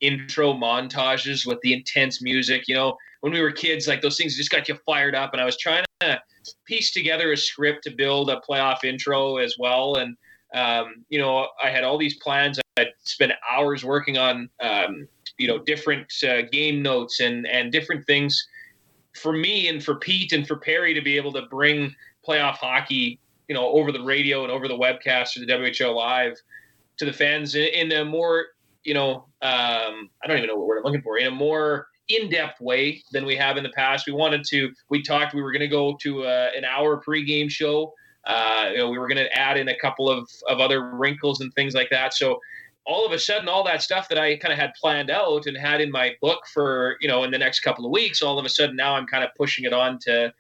intro 0.02 0.54
montages 0.54 1.46
with 1.46 1.60
the 1.62 1.74
intense 1.74 2.22
music. 2.22 2.68
You 2.68 2.76
know, 2.76 2.98
when 3.22 3.34
we 3.34 3.42
were 3.42 3.52
kids, 3.52 3.88
like 3.88 4.02
those 4.02 4.18
things 4.18 4.36
just 4.36 4.52
got 4.52 4.68
you 4.68 4.78
fired 4.86 5.16
up. 5.16 5.34
And 5.34 5.42
I 5.42 5.46
was 5.46 5.58
trying 5.58 5.86
to 6.02 6.22
piece 6.66 6.92
together 6.92 7.32
a 7.32 7.38
script 7.38 7.84
to 7.86 7.92
build 7.92 8.30
a 8.30 8.42
playoff 8.48 8.84
intro 8.84 9.38
as 9.38 9.56
well. 9.58 9.96
And 9.96 10.18
um, 10.54 11.06
you 11.10 11.20
know, 11.20 11.48
I 11.64 11.70
had 11.70 11.84
all 11.84 11.98
these 11.98 12.18
plans. 12.18 12.60
I'd 12.78 12.90
spent 13.04 13.32
hours 13.52 13.84
working 13.84 14.18
on 14.18 14.50
um, 14.62 15.08
you 15.38 15.48
know 15.48 15.60
different 15.60 16.12
uh, 16.28 16.44
game 16.44 16.82
notes 16.82 17.20
and 17.20 17.48
and 17.48 17.72
different 17.72 18.06
things 18.06 18.48
for 19.14 19.34
me 19.34 19.68
and 19.68 19.84
for 19.84 19.96
Pete 19.96 20.34
and 20.34 20.48
for 20.48 20.58
Perry 20.58 20.94
to 20.94 21.02
be 21.02 21.18
able 21.18 21.32
to 21.34 21.44
bring 21.44 21.96
playoff 22.28 22.56
hockey, 22.56 23.20
you 23.54 23.60
know, 23.60 23.68
over 23.68 23.92
the 23.92 24.02
radio 24.02 24.42
and 24.42 24.52
over 24.52 24.68
the 24.68 24.76
webcast 24.76 25.38
or 25.38 25.46
the 25.46 25.74
WHO 25.80 25.92
live 25.92 26.34
to 26.98 27.06
the 27.06 27.14
fans 27.14 27.54
in, 27.54 27.68
in 27.68 27.92
a 27.92 28.04
more, 28.04 28.48
you 28.84 28.96
know, 28.96 29.26
um, 29.44 30.10
I 30.24 30.28
don't 30.28 30.38
even 30.38 30.48
know 30.48 30.56
what 30.56 30.66
word 30.66 30.78
I'm 30.80 30.86
looking 30.86 31.04
for, 31.04 31.20
in 31.20 31.28
a 31.28 31.32
more 31.32 31.86
in-depth 32.10 32.60
way 32.60 33.04
than 33.12 33.28
we 33.28 33.36
have 33.36 33.58
in 33.58 33.64
the 33.64 33.70
past. 33.70 34.08
We 34.08 34.14
wanted 34.14 34.44
to, 34.46 34.72
we 34.90 35.04
talked, 35.04 35.36
we 35.36 35.44
were 35.44 35.52
going 35.52 35.60
to 35.60 35.68
go 35.68 35.96
to 36.02 36.24
uh, 36.24 36.50
an 36.58 36.66
hour 36.66 37.00
pregame 37.08 37.48
show. 37.48 37.94
Uh, 38.26 38.70
you 38.72 38.80
know, 38.80 38.90
we 38.90 38.98
were 38.98 39.08
going 39.08 39.24
to 39.24 39.32
add 39.38 39.58
in 39.58 39.68
a 39.68 39.78
couple 39.78 40.10
of, 40.10 40.28
of 40.50 40.60
other 40.60 40.90
wrinkles 40.90 41.42
and 41.42 41.54
things 41.54 41.76
like 41.76 41.92
that. 41.92 42.16
So 42.16 42.40
all 42.88 43.06
of 43.06 43.12
a 43.12 43.20
sudden, 43.20 43.48
all 43.48 43.64
that 43.66 43.84
stuff 43.84 44.10
that 44.10 44.18
I 44.18 44.36
kind 44.38 44.52
of 44.52 44.58
had 44.58 44.74
planned 44.82 45.12
out 45.12 45.46
and 45.46 45.56
had 45.56 45.80
in 45.80 45.92
my 45.92 46.16
book 46.22 46.40
for 46.52 46.98
you 47.02 47.08
know 47.08 47.24
in 47.24 47.30
the 47.30 47.38
next 47.38 47.60
couple 47.60 47.86
of 47.86 47.92
weeks, 47.92 48.24
all 48.24 48.40
of 48.40 48.46
a 48.46 48.50
sudden 48.50 48.76
now 48.76 48.96
I'm 48.96 49.06
kind 49.06 49.24
of 49.24 49.30
pushing 49.38 49.64
it 49.64 49.74
on 49.74 50.00
to 50.00 50.34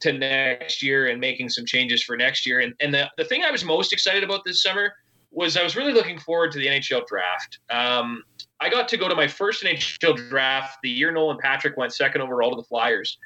to 0.00 0.12
next 0.12 0.82
year 0.82 1.08
and 1.08 1.20
making 1.20 1.48
some 1.48 1.64
changes 1.64 2.02
for 2.02 2.16
next 2.16 2.46
year. 2.46 2.60
And 2.60 2.74
and 2.80 2.92
the 2.92 3.10
the 3.16 3.24
thing 3.24 3.44
I 3.44 3.50
was 3.50 3.64
most 3.64 3.92
excited 3.92 4.24
about 4.24 4.44
this 4.44 4.62
summer 4.62 4.92
was 5.30 5.56
I 5.56 5.62
was 5.62 5.76
really 5.76 5.92
looking 5.92 6.18
forward 6.18 6.52
to 6.52 6.58
the 6.58 6.66
NHL 6.66 7.06
draft. 7.06 7.58
Um, 7.70 8.22
I 8.60 8.68
got 8.68 8.88
to 8.88 8.96
go 8.96 9.08
to 9.08 9.14
my 9.14 9.28
first 9.28 9.62
NHL 9.64 10.28
draft 10.28 10.78
the 10.82 10.90
year 10.90 11.12
Nolan 11.12 11.38
Patrick 11.38 11.76
went 11.76 11.92
second 11.94 12.22
overall 12.22 12.50
to 12.50 12.56
the 12.56 12.64
Flyers, 12.64 13.18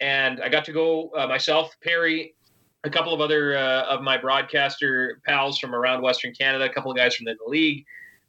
and 0.00 0.40
I 0.42 0.48
got 0.48 0.64
to 0.66 0.72
go 0.72 1.10
uh, 1.16 1.26
myself, 1.26 1.74
Perry, 1.82 2.34
a 2.84 2.90
couple 2.90 3.14
of 3.14 3.20
other 3.20 3.56
uh, 3.56 3.82
of 3.84 4.02
my 4.02 4.18
broadcaster 4.18 5.20
pals 5.26 5.58
from 5.58 5.74
around 5.74 6.02
Western 6.02 6.34
Canada, 6.34 6.64
a 6.64 6.72
couple 6.72 6.90
of 6.90 6.96
guys 6.96 7.14
from 7.14 7.24
the 7.24 7.36
league. 7.46 7.84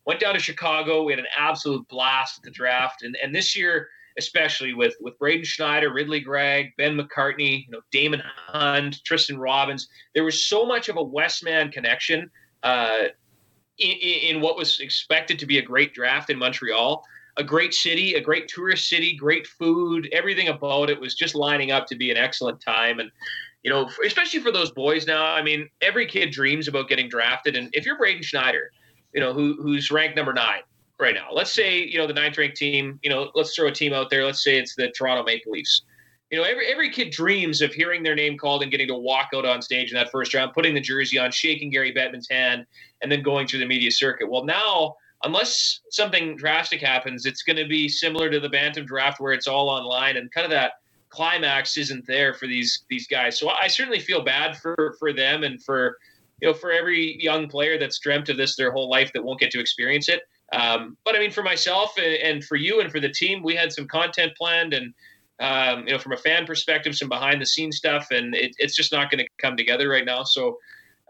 Went 0.05 0.19
down 0.19 0.35
to 0.35 0.39
Chicago. 0.39 1.03
We 1.03 1.13
had 1.13 1.19
an 1.19 1.25
absolute 1.35 1.87
blast 1.87 2.37
at 2.37 2.43
the 2.43 2.51
draft, 2.51 3.03
and 3.03 3.17
and 3.23 3.33
this 3.33 3.55
year, 3.55 3.89
especially 4.17 4.74
with 4.74 4.95
with 5.01 5.17
Braden 5.19 5.45
Schneider, 5.45 5.91
Ridly 5.91 6.19
Greig, 6.19 6.72
Ben 6.77 6.98
McCartney, 6.98 7.65
you 7.65 7.72
know, 7.72 7.81
Daemon 7.91 8.22
Hunt, 8.48 9.03
Tristen 9.03 9.38
Robins. 9.38 9.88
there 10.13 10.24
was 10.24 10.48
so 10.48 10.65
much 10.65 10.89
of 10.89 10.98
a 10.98 11.03
Westman 11.03 11.72
connection. 11.72 12.29
Uh, 12.63 13.05
in, 13.77 13.91
in 13.91 14.41
what 14.41 14.55
was 14.55 14.79
expected 14.79 15.38
to 15.38 15.45
be 15.45 15.57
a 15.57 15.62
great 15.62 15.93
draft 15.93 16.29
in 16.29 16.39
Montreal, 16.39 17.03
a 17.36 17.43
great 17.43 17.74
city, 17.74 18.13
a 18.13 18.22
great 18.22 18.48
tourist 18.48 18.88
city, 18.88 19.15
great 19.15 19.45
food, 19.45 20.07
everything 20.13 20.48
about 20.48 20.89
it 20.89 21.00
was 21.00 21.13
just 21.15 21.36
lining 21.36 21.72
up 21.72 21.86
to 21.88 21.95
be 21.95 22.10
an 22.10 22.15
excellent 22.15 22.62
time. 22.62 23.00
And 23.00 23.12
you 23.63 23.72
know, 23.72 23.89
especially 24.05 24.39
for 24.41 24.51
those 24.51 24.72
boys 24.72 25.07
now. 25.07 25.25
I 25.25 25.41
mean, 25.41 25.67
every 25.81 26.05
kid 26.05 26.31
dreams 26.31 26.67
about 26.67 26.88
getting 26.88 27.10
drafted, 27.10 27.55
and 27.55 27.69
if 27.74 27.86
you're 27.86 27.98
Braden 27.98 28.22
Schneider, 28.22 28.72
you 29.13 29.19
know, 29.19 29.34
who 29.34 29.57
who's 29.62 29.89
ranked 29.91 30.15
number 30.15 30.34
nine 30.34 30.62
right 30.99 31.15
now. 31.15 31.27
Let's 31.31 31.53
say 31.53 31.83
you 31.83 31.97
know 31.97 32.07
the 32.07 32.13
ninth 32.13 32.37
ranked 32.37 32.57
team. 32.57 32.99
You 33.03 33.09
know, 33.09 33.31
let's 33.35 33.55
throw 33.55 33.67
a 33.67 33.71
team 33.71 33.93
out 33.93 34.09
there. 34.09 34.25
Let's 34.25 34.43
say 34.43 34.57
it's 34.57 34.75
the 34.75 34.89
Toronto 34.91 35.23
Maple 35.23 35.51
Leafs. 35.51 35.83
You 36.31 36.39
know, 36.39 36.43
every 36.43 36.67
every 36.67 36.89
kid 36.89 37.11
dreams 37.11 37.61
of 37.61 37.73
hearing 37.73 38.03
their 38.03 38.15
name 38.15 38.37
called 38.37 38.61
and 38.61 38.71
getting 38.71 38.87
to 38.87 38.95
walk 38.95 39.29
out 39.33 39.45
on 39.45 39.61
stage 39.61 39.91
in 39.91 39.97
that 39.97 40.11
first 40.11 40.33
round, 40.33 40.53
putting 40.53 40.73
the 40.73 40.81
jersey 40.81 41.17
on, 41.17 41.31
shaking 41.31 41.69
Gary 41.69 41.93
Bettman's 41.93 42.29
hand, 42.29 42.65
and 43.01 43.11
then 43.11 43.21
going 43.21 43.47
through 43.47 43.59
the 43.59 43.67
media 43.67 43.91
circuit. 43.91 44.29
Well, 44.29 44.43
now 44.43 44.95
unless 45.23 45.81
something 45.89 46.37
drastic 46.37 46.81
happens, 46.81 47.25
it's 47.25 47.43
going 47.43 47.57
to 47.57 47.67
be 47.67 47.89
similar 47.89 48.29
to 48.29 48.39
the 48.39 48.49
Bantam 48.49 48.85
draft 48.85 49.19
where 49.19 49.33
it's 49.33 49.47
all 49.47 49.69
online 49.69 50.17
and 50.17 50.31
kind 50.31 50.45
of 50.45 50.51
that 50.51 50.73
climax 51.09 51.77
isn't 51.77 52.05
there 52.07 52.33
for 52.33 52.47
these 52.47 52.83
these 52.89 53.07
guys. 53.07 53.39
So 53.39 53.49
I 53.49 53.67
certainly 53.67 53.99
feel 53.99 54.23
bad 54.23 54.57
for 54.57 54.95
for 54.99 55.13
them 55.13 55.43
and 55.43 55.61
for 55.63 55.97
you 56.41 56.47
know 56.47 56.53
for 56.53 56.71
every 56.71 57.21
young 57.21 57.47
player 57.47 57.77
that's 57.79 57.99
dreamt 57.99 58.29
of 58.29 58.37
this 58.37 58.55
their 58.55 58.71
whole 58.71 58.89
life 58.89 59.11
that 59.13 59.23
won't 59.23 59.39
get 59.39 59.51
to 59.51 59.59
experience 59.59 60.09
it. 60.09 60.21
Um, 60.53 60.97
but 61.03 61.15
I 61.15 61.19
mean, 61.19 61.31
for 61.31 61.43
myself 61.43 61.97
and 61.97 62.43
for 62.43 62.55
you 62.55 62.79
and 62.79 62.91
for 62.91 62.99
the 62.99 63.09
team, 63.09 63.43
we 63.43 63.55
had 63.55 63.71
some 63.71 63.87
content 63.87 64.33
planned 64.37 64.73
and 64.73 64.93
um, 65.39 65.85
you 65.85 65.93
know, 65.93 65.99
from 65.99 66.13
a 66.13 66.17
fan 66.17 66.45
perspective, 66.45 66.95
some 66.95 67.09
behind 67.09 67.41
the 67.41 67.45
scenes 67.45 67.77
stuff, 67.77 68.07
and 68.11 68.33
it, 68.33 68.55
it's 68.57 68.75
just 68.75 68.93
not 68.93 69.11
going 69.11 69.23
to 69.23 69.29
come 69.37 69.57
together 69.57 69.89
right 69.89 70.05
now. 70.05 70.23
So 70.23 70.59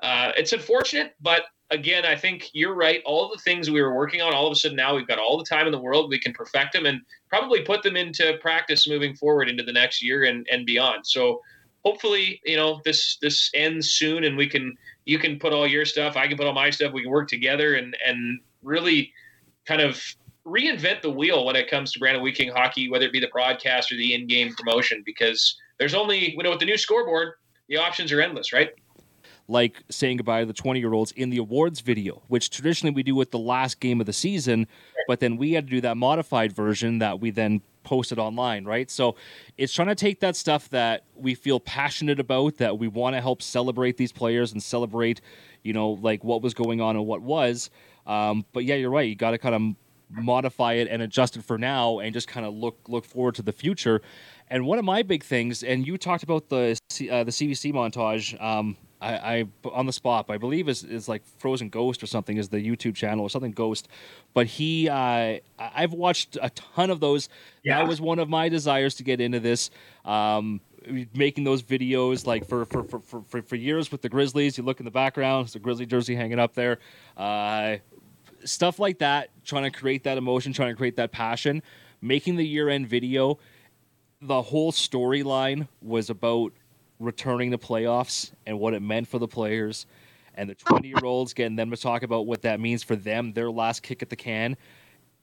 uh, 0.01 0.31
it's 0.35 0.51
unfortunate, 0.51 1.13
but 1.21 1.43
again, 1.71 2.05
I 2.05 2.15
think 2.15 2.49
you're 2.53 2.75
right. 2.75 3.01
All 3.05 3.29
the 3.29 3.41
things 3.41 3.69
we 3.69 3.81
were 3.81 3.95
working 3.95 4.21
on, 4.21 4.33
all 4.33 4.47
of 4.47 4.51
a 4.51 4.55
sudden 4.55 4.77
now 4.77 4.95
we've 4.95 5.07
got 5.07 5.19
all 5.19 5.37
the 5.37 5.45
time 5.45 5.65
in 5.65 5.71
the 5.71 5.79
world. 5.79 6.09
We 6.09 6.19
can 6.19 6.33
perfect 6.33 6.73
them 6.73 6.85
and 6.85 7.01
probably 7.29 7.61
put 7.61 7.83
them 7.83 7.95
into 7.95 8.37
practice 8.41 8.87
moving 8.87 9.15
forward 9.15 9.49
into 9.49 9.63
the 9.63 9.71
next 9.71 10.03
year 10.03 10.23
and, 10.23 10.47
and 10.51 10.65
beyond. 10.65 11.05
So 11.05 11.41
hopefully, 11.83 12.41
you 12.45 12.57
know, 12.57 12.81
this 12.83 13.17
this 13.21 13.49
ends 13.53 13.91
soon 13.91 14.23
and 14.23 14.35
we 14.35 14.47
can 14.47 14.75
you 15.05 15.19
can 15.19 15.39
put 15.39 15.53
all 15.53 15.67
your 15.67 15.85
stuff, 15.85 16.17
I 16.17 16.27
can 16.27 16.37
put 16.37 16.47
all 16.47 16.53
my 16.53 16.69
stuff, 16.69 16.93
we 16.93 17.03
can 17.03 17.11
work 17.11 17.27
together 17.27 17.75
and 17.75 17.95
and 18.05 18.39
really 18.63 19.13
kind 19.65 19.81
of 19.81 20.03
reinvent 20.45 21.01
the 21.01 21.09
wheel 21.09 21.45
when 21.45 21.55
it 21.55 21.69
comes 21.69 21.91
to 21.93 21.99
Brandon 21.99 22.21
Wheat 22.21 22.35
King 22.35 22.51
hockey, 22.51 22.89
whether 22.89 23.05
it 23.05 23.11
be 23.11 23.19
the 23.19 23.29
broadcast 23.29 23.91
or 23.91 23.95
the 23.95 24.13
in-game 24.13 24.53
promotion, 24.55 25.01
because 25.05 25.57
there's 25.79 25.93
only 25.93 26.31
you 26.31 26.43
know 26.43 26.51
with 26.51 26.59
the 26.59 26.65
new 26.65 26.77
scoreboard, 26.77 27.33
the 27.67 27.77
options 27.77 28.11
are 28.11 28.21
endless, 28.21 28.53
right? 28.53 28.71
Like 29.47 29.83
saying 29.89 30.17
goodbye 30.17 30.41
to 30.41 30.45
the 30.45 30.53
20 30.53 30.79
year 30.79 30.93
olds 30.93 31.11
in 31.11 31.29
the 31.29 31.37
awards 31.37 31.81
video, 31.81 32.21
which 32.27 32.49
traditionally 32.49 32.93
we 32.93 33.03
do 33.03 33.15
with 33.15 33.31
the 33.31 33.39
last 33.39 33.79
game 33.79 33.99
of 33.99 34.05
the 34.05 34.13
season, 34.13 34.67
but 35.07 35.19
then 35.19 35.37
we 35.37 35.53
had 35.53 35.67
to 35.67 35.71
do 35.71 35.81
that 35.81 35.97
modified 35.97 36.51
version 36.51 36.99
that 36.99 37.19
we 37.19 37.29
then 37.29 37.61
posted 37.83 38.19
online, 38.19 38.65
right? 38.65 38.89
So 38.89 39.15
it's 39.57 39.71
trying 39.71 39.87
to 39.89 39.95
take 39.95 40.19
that 40.19 40.35
stuff 40.35 40.67
that 40.69 41.03
we 41.15 41.35
feel 41.35 41.59
passionate 41.59 42.19
about, 42.19 42.57
that 42.57 42.79
we 42.79 42.87
want 42.87 43.15
to 43.15 43.21
help 43.21 43.41
celebrate 43.41 43.97
these 43.97 44.11
players 44.11 44.51
and 44.51 44.61
celebrate, 44.61 45.21
you 45.63 45.73
know, 45.73 45.91
like 45.91 46.23
what 46.23 46.41
was 46.41 46.53
going 46.53 46.81
on 46.81 46.95
and 46.95 47.05
what 47.05 47.21
was. 47.21 47.69
Um, 48.05 48.45
but 48.53 48.65
yeah, 48.65 48.75
you're 48.75 48.89
right. 48.89 49.07
You 49.07 49.15
got 49.15 49.31
to 49.31 49.37
kind 49.37 49.55
of 49.55 49.75
modify 50.09 50.73
it 50.73 50.87
and 50.89 51.01
adjust 51.01 51.35
it 51.35 51.43
for 51.43 51.57
now 51.57 51.99
and 51.99 52.13
just 52.13 52.27
kind 52.27 52.45
of 52.45 52.53
look 52.53 52.77
look 52.87 53.05
forward 53.05 53.35
to 53.35 53.41
the 53.41 53.51
future. 53.51 54.01
And 54.49 54.65
one 54.65 54.77
of 54.77 54.85
my 54.85 55.01
big 55.01 55.23
things, 55.23 55.63
and 55.63 55.85
you 55.85 55.97
talked 55.97 56.23
about 56.23 56.49
the 56.49 56.77
uh, 57.11 57.23
the 57.23 57.31
CBC 57.31 57.73
montage. 57.73 58.41
Um, 58.41 58.77
I, 59.01 59.13
I, 59.17 59.45
on 59.71 59.85
the 59.85 59.93
spot, 59.93 60.25
I 60.29 60.37
believe 60.37 60.69
is 60.69 60.83
is 60.83 61.09
like 61.09 61.23
Frozen 61.37 61.69
Ghost 61.69 62.01
or 62.01 62.07
something 62.07 62.37
is 62.37 62.49
the 62.49 62.57
YouTube 62.57 62.95
channel 62.95 63.23
or 63.23 63.29
something 63.29 63.51
Ghost. 63.51 63.87
But 64.33 64.47
he, 64.47 64.89
uh, 64.89 65.39
I've 65.59 65.93
watched 65.93 66.37
a 66.41 66.49
ton 66.51 66.89
of 66.89 67.01
those. 67.01 67.29
Yeah. 67.63 67.79
That 67.79 67.87
was 67.87 67.99
one 67.99 68.19
of 68.19 68.29
my 68.29 68.49
desires 68.49 68.95
to 68.95 69.03
get 69.03 69.19
into 69.19 69.39
this. 69.39 69.69
Um, 70.05 70.61
making 71.13 71.43
those 71.43 71.63
videos 71.63 72.25
like 72.27 72.47
for 72.47 72.65
for, 72.65 72.83
for, 72.83 73.21
for, 73.21 73.41
for 73.41 73.55
years 73.55 73.91
with 73.91 74.01
the 74.01 74.09
Grizzlies. 74.09 74.57
You 74.57 74.63
look 74.63 74.79
in 74.79 74.85
the 74.85 74.91
background, 74.91 75.47
it's 75.47 75.55
a 75.55 75.59
Grizzly 75.59 75.85
jersey 75.85 76.15
hanging 76.15 76.39
up 76.39 76.53
there. 76.53 76.79
Uh, 77.17 77.77
stuff 78.45 78.79
like 78.79 78.99
that, 78.99 79.29
trying 79.43 79.63
to 79.63 79.71
create 79.71 80.03
that 80.03 80.17
emotion, 80.17 80.53
trying 80.53 80.69
to 80.69 80.75
create 80.75 80.95
that 80.97 81.11
passion, 81.11 81.61
making 82.01 82.35
the 82.35 82.47
year 82.47 82.69
end 82.69 82.87
video. 82.87 83.39
The 84.21 84.41
whole 84.41 84.71
storyline 84.71 85.67
was 85.81 86.09
about 86.09 86.53
returning 86.99 87.51
to 87.51 87.57
playoffs 87.57 88.31
and 88.45 88.59
what 88.59 88.73
it 88.73 88.81
meant 88.81 89.07
for 89.07 89.19
the 89.19 89.27
players 89.27 89.85
and 90.35 90.49
the 90.49 90.55
20 90.55 90.87
year 90.87 90.97
olds 91.03 91.33
getting 91.33 91.55
them 91.55 91.71
to 91.71 91.77
talk 91.77 92.03
about 92.03 92.25
what 92.25 92.41
that 92.43 92.59
means 92.59 92.83
for 92.83 92.95
them, 92.95 93.33
their 93.33 93.49
last 93.49 93.83
kick 93.83 94.01
at 94.01 94.09
the 94.09 94.15
can. 94.15 94.55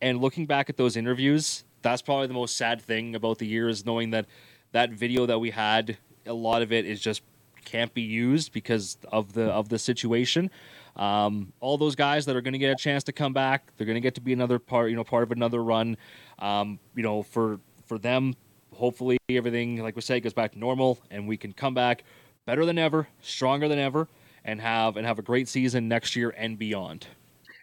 And 0.01 0.21
looking 0.21 0.47
back 0.47 0.69
at 0.69 0.77
those 0.77 0.97
interviews, 0.97 1.65
that's 1.83 2.03
probably 2.03 2.27
the 2.27 2.35
most 2.35 2.57
sad 2.57 2.81
thing 2.81 3.15
about 3.15 3.39
the 3.39 3.47
year 3.47 3.69
is 3.69 3.85
knowing 3.85 4.11
that 4.11 4.27
that 4.73 4.91
video 4.91 5.27
that 5.27 5.39
we 5.39 5.51
had, 5.51 5.99
a 6.27 6.33
lot 6.33 6.63
of 6.63 6.73
it 6.73 6.87
is 6.87 7.01
just 7.01 7.23
can't 7.65 7.95
be 7.95 8.03
used 8.03 8.53
because 8.53 8.97
of 9.13 9.35
the 9.35 9.45
of 9.45 9.69
the 9.69 9.79
situation. 9.79 10.51
Um, 10.97 11.53
all 11.61 11.79
those 11.79 11.95
guys 11.95 12.27
that 12.27 12.37
are 12.37 12.41
going 12.41 12.53
to 12.53 12.59
get 12.59 12.71
a 12.71 12.77
chance 12.77 13.03
to 13.05 13.13
come 13.13 13.33
back, 13.33 13.73
they're 13.77 13.87
going 13.87 13.97
to 13.97 14.01
get 14.01 14.15
to 14.17 14.21
be 14.21 14.33
another 14.33 14.59
part, 14.59 14.91
you 14.91 14.97
know, 14.97 15.05
part 15.05 15.23
of 15.23 15.33
another 15.33 15.63
run. 15.63 15.97
Um, 16.39 16.79
you 16.95 17.03
know, 17.03 17.23
for 17.23 17.61
for 17.87 17.99
them, 17.99 18.35
hopefully 18.75 19.19
everything, 19.31 19.79
like 19.79 19.97
we 19.97 20.03
say, 20.03 20.21
goes 20.21 20.33
back 20.33 20.53
to 20.53 20.59
normal, 20.59 20.99
and 21.11 21.27
we 21.27 21.37
can 21.37 21.53
come 21.53 21.75
back 21.75 22.05
better 22.47 22.65
than 22.67 22.79
ever, 22.79 23.09
stronger 23.21 23.69
than 23.69 23.79
ever, 23.79 24.09
and 24.45 24.61
have 24.61 24.97
and 24.97 25.07
have 25.07 25.19
a 25.19 25.23
great 25.23 25.49
season 25.49 25.89
next 25.89 26.17
year 26.17 26.35
and 26.37 26.59
beyond. 26.59 27.07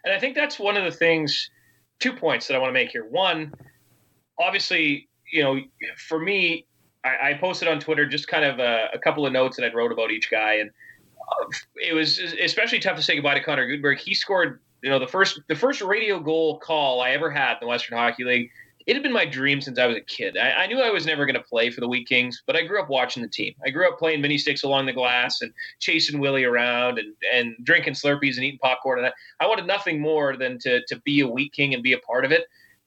And 0.06 0.14
I 0.14 0.20
think 0.20 0.36
that's 0.36 0.58
one 0.58 0.78
of 0.78 0.84
the 0.84 0.92
things. 0.92 1.50
Two 2.00 2.14
points 2.14 2.48
that 2.48 2.56
I 2.56 2.60
want 2.60 2.70
to 2.70 2.74
make 2.74 2.92
here. 2.92 3.06
One, 3.10 3.54
obviously, 4.40 5.10
you 5.34 5.44
know, 5.44 5.60
for 5.98 6.18
me, 6.18 6.66
I, 7.04 7.32
I 7.32 7.34
posted 7.34 7.68
on 7.68 7.80
Twitter 7.80 8.08
just 8.08 8.28
kind 8.28 8.46
of 8.46 8.60
a, 8.60 8.88
a 8.94 9.00
couple 9.00 9.26
of 9.26 9.34
notes 9.34 9.58
that 9.58 9.70
I 9.70 9.74
wrote 9.74 9.92
about 9.92 10.10
each 10.12 10.32
guy, 10.32 10.56
and 10.56 10.72
it 11.76 11.94
was 11.94 12.20
especially 12.20 12.80
tough 12.80 12.98
to 12.98 13.04
say 13.04 13.16
goodbye 13.16 13.36
to 13.36 13.44
Connor 13.44 13.66
Gutenberg. 13.66 14.00
He 14.00 14.14
scored, 14.14 14.60
you 14.82 14.90
know, 14.90 15.00
the 15.00 15.08
first 15.08 15.42
the 15.48 15.56
first 15.56 15.82
radio 15.82 16.20
goal 16.20 16.60
call 16.60 17.02
I 17.02 17.12
ever 17.12 17.30
had 17.30 17.54
in 17.54 17.58
the 17.62 17.68
Western 17.68 17.98
Hockey 17.98 18.24
League. 18.24 18.52
It 18.86 18.96
had 18.96 19.04
been 19.04 19.14
my 19.14 19.26
dream 19.26 19.62
since 19.62 19.78
I 19.78 19.86
was 19.86 19.98
a 19.98 20.02
kid. 20.02 20.36
I, 20.36 20.64
I 20.64 20.68
knew 20.68 20.80
I 20.80 20.90
was 20.90 21.06
never 21.06 21.26
going 21.26 21.36
to 21.36 21.44
play 21.44 21.70
for 21.70 21.80
the 21.80 21.88
Wheat 21.88 22.08
Kings, 22.08 22.42
but 22.48 22.56
I 22.56 22.66
grew 22.66 22.82
up 22.82 22.90
watching 22.90 23.22
the 23.22 23.30
team. 23.30 23.54
I 23.64 23.70
grew 23.70 23.88
up 23.88 24.00
playing 24.00 24.20
mini 24.22 24.38
sticks 24.38 24.64
along 24.64 24.88
the 24.88 24.94
glass 24.94 25.42
and 25.42 25.54
chasing 25.80 26.20
Willie 26.20 26.46
around 26.46 26.98
and, 26.98 27.14
and 27.32 27.56
drinking 27.64 27.94
Slurpees 27.94 28.38
and 28.38 28.46
eating 28.46 28.58
popcorn. 28.58 28.98
And 28.98 29.08
I, 29.08 29.44
I 29.44 29.48
wanted 29.48 29.68
nothing 29.68 30.00
more 30.00 30.36
than 30.38 30.58
to, 30.60 30.84
to 30.88 31.00
be 31.02 31.20
a 31.20 31.28
Wheat 31.28 31.54
King 31.54 31.76
and 31.76 31.84
be 31.84 31.94
a 31.94 32.00
part 32.00 32.26
of 32.26 32.32
it. 32.32 32.46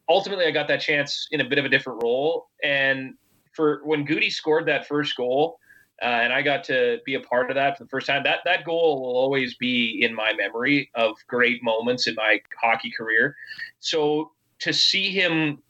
Ultimately, 0.09 0.47
I 0.47 0.51
got 0.51 0.67
that 0.69 0.81
chance 0.81 1.29
in 1.31 1.41
a 1.41 1.49
bit 1.49 1.59
of 1.59 1.65
a 1.65 1.69
different 1.69 2.03
role. 2.03 2.49
And 2.65 3.15
for 3.53 3.83
when 3.85 4.05
Goody 4.05 4.31
scored 4.31 4.67
that 4.67 4.89
first 4.89 5.17
goal, 5.17 5.61
uh, 6.03 6.07
and 6.07 6.33
I 6.33 6.43
got 6.43 6.65
to 6.65 6.99
be 7.07 7.15
a 7.15 7.21
part 7.21 7.49
of 7.51 7.55
that 7.55 7.79
for 7.79 7.85
the 7.85 7.89
first 7.89 8.09
time. 8.09 8.25
That 8.25 8.41
that 8.45 8.65
goal 8.65 9.01
will 9.01 9.17
always 9.17 9.55
be 9.55 10.01
in 10.03 10.15
my 10.15 10.33
memory 10.37 10.91
of 10.95 11.17
great 11.29 11.63
moments 11.63 12.09
in 12.09 12.15
my 12.17 12.41
hockey 12.61 12.91
career. 12.97 13.37
So 13.79 14.33
to 14.61 14.73
see 14.73 15.11
him 15.11 15.63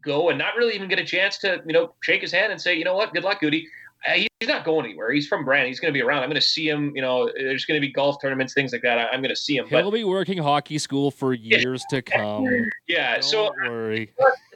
go 0.00 0.30
and 0.30 0.38
not 0.38 0.56
really 0.56 0.74
even 0.74 0.88
get 0.88 0.98
a 0.98 1.04
chance 1.04 1.38
to 1.38 1.60
you 1.66 1.72
know 1.72 1.94
shake 2.02 2.22
his 2.22 2.32
hand 2.32 2.52
and 2.52 2.60
say, 2.60 2.74
you 2.74 2.84
know 2.84 2.94
what, 2.94 3.12
good 3.12 3.24
luck, 3.24 3.40
Goody. 3.40 3.68
Uh, 4.06 4.14
he's 4.14 4.48
not 4.48 4.64
going 4.64 4.84
anywhere. 4.84 5.12
He's 5.12 5.28
from 5.28 5.44
Brand. 5.44 5.68
He's 5.68 5.78
going 5.78 5.94
to 5.94 5.96
be 5.96 6.02
around. 6.02 6.24
I'm 6.24 6.28
going 6.28 6.40
to 6.40 6.46
see 6.46 6.68
him. 6.68 6.92
You 6.96 7.02
know, 7.02 7.30
there's 7.36 7.64
going 7.64 7.80
to 7.80 7.86
be 7.86 7.92
golf 7.92 8.20
tournaments, 8.20 8.52
things 8.52 8.72
like 8.72 8.82
that. 8.82 8.98
I, 8.98 9.14
am 9.14 9.22
going 9.22 9.34
to 9.34 9.36
see 9.36 9.56
him. 9.56 9.68
He'll 9.68 9.90
but, 9.90 9.90
be 9.90 10.02
working 10.02 10.38
hockey 10.38 10.78
school 10.78 11.12
for 11.12 11.34
years 11.34 11.84
to 11.90 12.02
come. 12.02 12.48
Yeah. 12.88 13.14
Don't 13.14 13.24
so 13.24 13.52
worry 13.64 14.12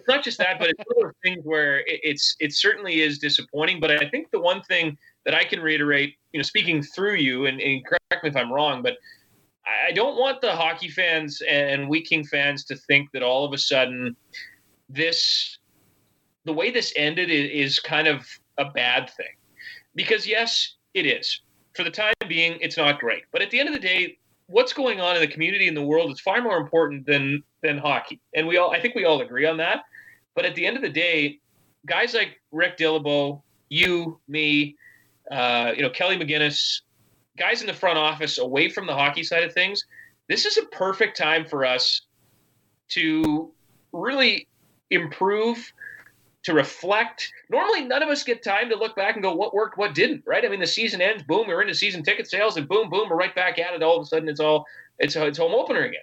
it's 0.07 0.15
not 0.15 0.23
just 0.23 0.39
that, 0.39 0.61
but 0.61 0.69
it's 0.69 0.79
one 0.79 1.05
of 1.05 1.09
those 1.09 1.21
things 1.25 1.45
where 1.45 1.79
it, 1.81 2.01
it's 2.05 2.37
it 2.39 2.55
certainly 2.55 3.01
is 3.01 3.19
disappointing. 3.19 3.81
But 3.81 3.91
I 3.91 4.09
think 4.09 4.31
the 4.31 4.39
one 4.39 4.63
thing 4.63 4.97
that 5.25 5.35
I 5.35 5.43
can 5.43 5.61
reiterate, 5.61 6.15
you 6.33 6.39
know, 6.39 6.45
speaking 6.45 6.81
through 6.81 7.17
you, 7.17 7.47
and, 7.47 7.61
and 7.61 7.85
correct 7.85 8.23
me 8.23 8.31
if 8.31 8.37
I'm 8.37 8.53
wrong, 8.53 8.83
but 8.83 8.99
I 9.67 9.91
don't 9.91 10.17
want 10.17 10.41
the 10.41 10.55
hockey 10.55 10.89
fans 10.89 11.43
and 11.49 11.89
Wheat 11.89 12.07
King 12.07 12.25
fans 12.25 12.65
to 12.67 12.77
think 12.77 13.11
that 13.13 13.25
all 13.25 13.45
of 13.45 13.53
a 13.53 13.59
sudden 13.59 14.15
this, 14.89 15.59
the 16.45 16.53
way 16.53 16.71
this 16.71 16.93
ended 16.95 17.29
is, 17.29 17.73
is 17.75 17.81
kind 17.81 18.07
of 18.07 18.25
a 18.59 18.67
bad 18.67 19.11
thing. 19.17 19.35
Because 19.97 20.25
yes, 20.25 20.77
it 20.95 21.05
is. 21.05 21.41
For 21.75 21.83
the 21.83 21.91
time 21.91 22.15
being, 22.29 22.59
it's 22.61 22.77
not 22.77 23.01
great. 23.01 23.25
But 23.33 23.43
at 23.43 23.51
the 23.51 23.59
end 23.59 23.69
of 23.69 23.75
the 23.75 23.81
day, 23.81 24.19
what's 24.47 24.73
going 24.73 25.01
on 25.01 25.17
in 25.17 25.21
the 25.21 25.27
community 25.27 25.67
in 25.67 25.75
the 25.75 25.83
world 25.83 26.13
is 26.13 26.21
far 26.21 26.41
more 26.41 26.59
important 26.59 27.07
than 27.07 27.43
than 27.65 27.77
hockey. 27.77 28.21
And 28.35 28.47
we 28.47 28.57
all 28.57 28.71
I 28.71 28.81
think 28.81 28.95
we 28.95 29.05
all 29.05 29.21
agree 29.21 29.47
on 29.47 29.57
that. 29.57 29.83
But 30.37 30.45
at 30.45 30.55
the 30.55 30.65
end 30.67 30.77
of 30.77 30.83
the 30.83 30.91
day, 30.91 31.41
guys 31.87 32.15
like 32.15 32.41
Rick 32.53 32.79
Dillabaugh, 32.79 33.41
you, 33.71 34.21
me, 34.29 34.77
uh, 35.31 35.73
you 35.75 35.83
know, 35.83 35.91
Kelly 35.91 36.17
McGinnis, 36.17 36.83
guys 37.37 37.63
in 37.63 37.67
the 37.67 37.75
front 37.75 37.99
office 37.99 38.39
away 38.39 38.69
from 38.69 38.87
the 38.87 38.95
hockey 38.95 39.25
side 39.25 39.43
of 39.43 39.53
things, 39.53 39.85
this 40.29 40.45
is 40.45 40.59
a 40.59 40.67
perfect 40.67 41.17
time 41.17 41.47
for 41.47 41.65
us 41.65 42.03
to 42.91 43.51
really 43.93 44.47
improve 44.91 45.73
to 46.45 46.55
reflect. 46.55 47.33
Normally, 47.51 47.83
none 47.85 48.03
of 48.03 48.09
us 48.09 48.23
get 48.23 48.45
time 48.45 48.69
to 48.69 48.77
look 48.77 48.95
back 48.95 49.15
and 49.15 49.23
go, 49.23 49.35
what 49.35 49.55
worked, 49.55 49.79
what 49.79 49.95
didn't, 49.95 50.23
right? 50.27 50.45
I 50.45 50.49
mean, 50.49 50.61
the 50.61 50.67
season 50.67 51.01
ends, 51.01 51.23
boom, 51.25 51.49
we're 51.49 51.63
into 51.63 51.75
season 51.75 52.03
ticket 52.03 52.29
sales, 52.29 52.57
and 52.57 52.69
boom, 52.69 52.89
boom, 52.89 53.09
we're 53.09 53.17
right 53.17 53.35
back 53.35 53.59
at 53.59 53.75
it. 53.75 53.83
All 53.83 53.97
of 53.97 54.03
a 54.03 54.07
sudden, 54.07 54.29
it's 54.29 54.39
all 54.39 54.67
it's 54.99 55.17
it's 55.17 55.39
home 55.39 55.55
opener 55.55 55.83
again. 55.83 56.03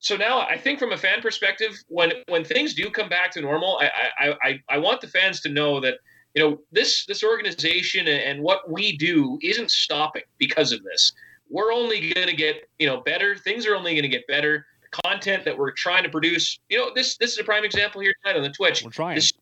So 0.00 0.16
now, 0.16 0.40
I 0.40 0.56
think 0.56 0.78
from 0.78 0.92
a 0.92 0.96
fan 0.96 1.20
perspective, 1.20 1.72
when 1.88 2.12
when 2.28 2.44
things 2.44 2.74
do 2.74 2.88
come 2.90 3.08
back 3.08 3.32
to 3.32 3.40
normal, 3.40 3.80
I 3.80 3.90
I 4.18 4.34
I, 4.42 4.62
I 4.68 4.78
want 4.78 5.00
the 5.00 5.08
fans 5.08 5.40
to 5.40 5.48
know 5.48 5.80
that 5.80 5.98
you 6.34 6.42
know 6.42 6.60
this 6.70 7.04
this 7.06 7.24
organization 7.24 8.06
and 8.06 8.42
what 8.42 8.70
we 8.70 8.96
do 8.96 9.38
isn't 9.42 9.70
stopping 9.70 10.22
because 10.38 10.72
of 10.72 10.82
this. 10.84 11.12
We're 11.50 11.72
only 11.72 12.12
going 12.12 12.28
to 12.28 12.36
get 12.36 12.68
you 12.78 12.86
know 12.86 13.00
better. 13.00 13.36
Things 13.36 13.66
are 13.66 13.74
only 13.74 13.92
going 13.92 14.02
to 14.02 14.08
get 14.08 14.26
better. 14.28 14.66
The 14.82 15.02
content 15.02 15.44
that 15.44 15.58
we're 15.58 15.72
trying 15.72 16.04
to 16.04 16.10
produce, 16.10 16.60
you 16.68 16.78
know, 16.78 16.92
this 16.94 17.16
this 17.16 17.32
is 17.32 17.38
a 17.38 17.44
prime 17.44 17.64
example 17.64 18.00
here 18.00 18.14
tonight 18.22 18.36
on 18.36 18.44
the 18.44 18.50
Twitch. 18.50 18.84
We're 18.84 18.90
trying. 18.90 19.16
This 19.16 19.32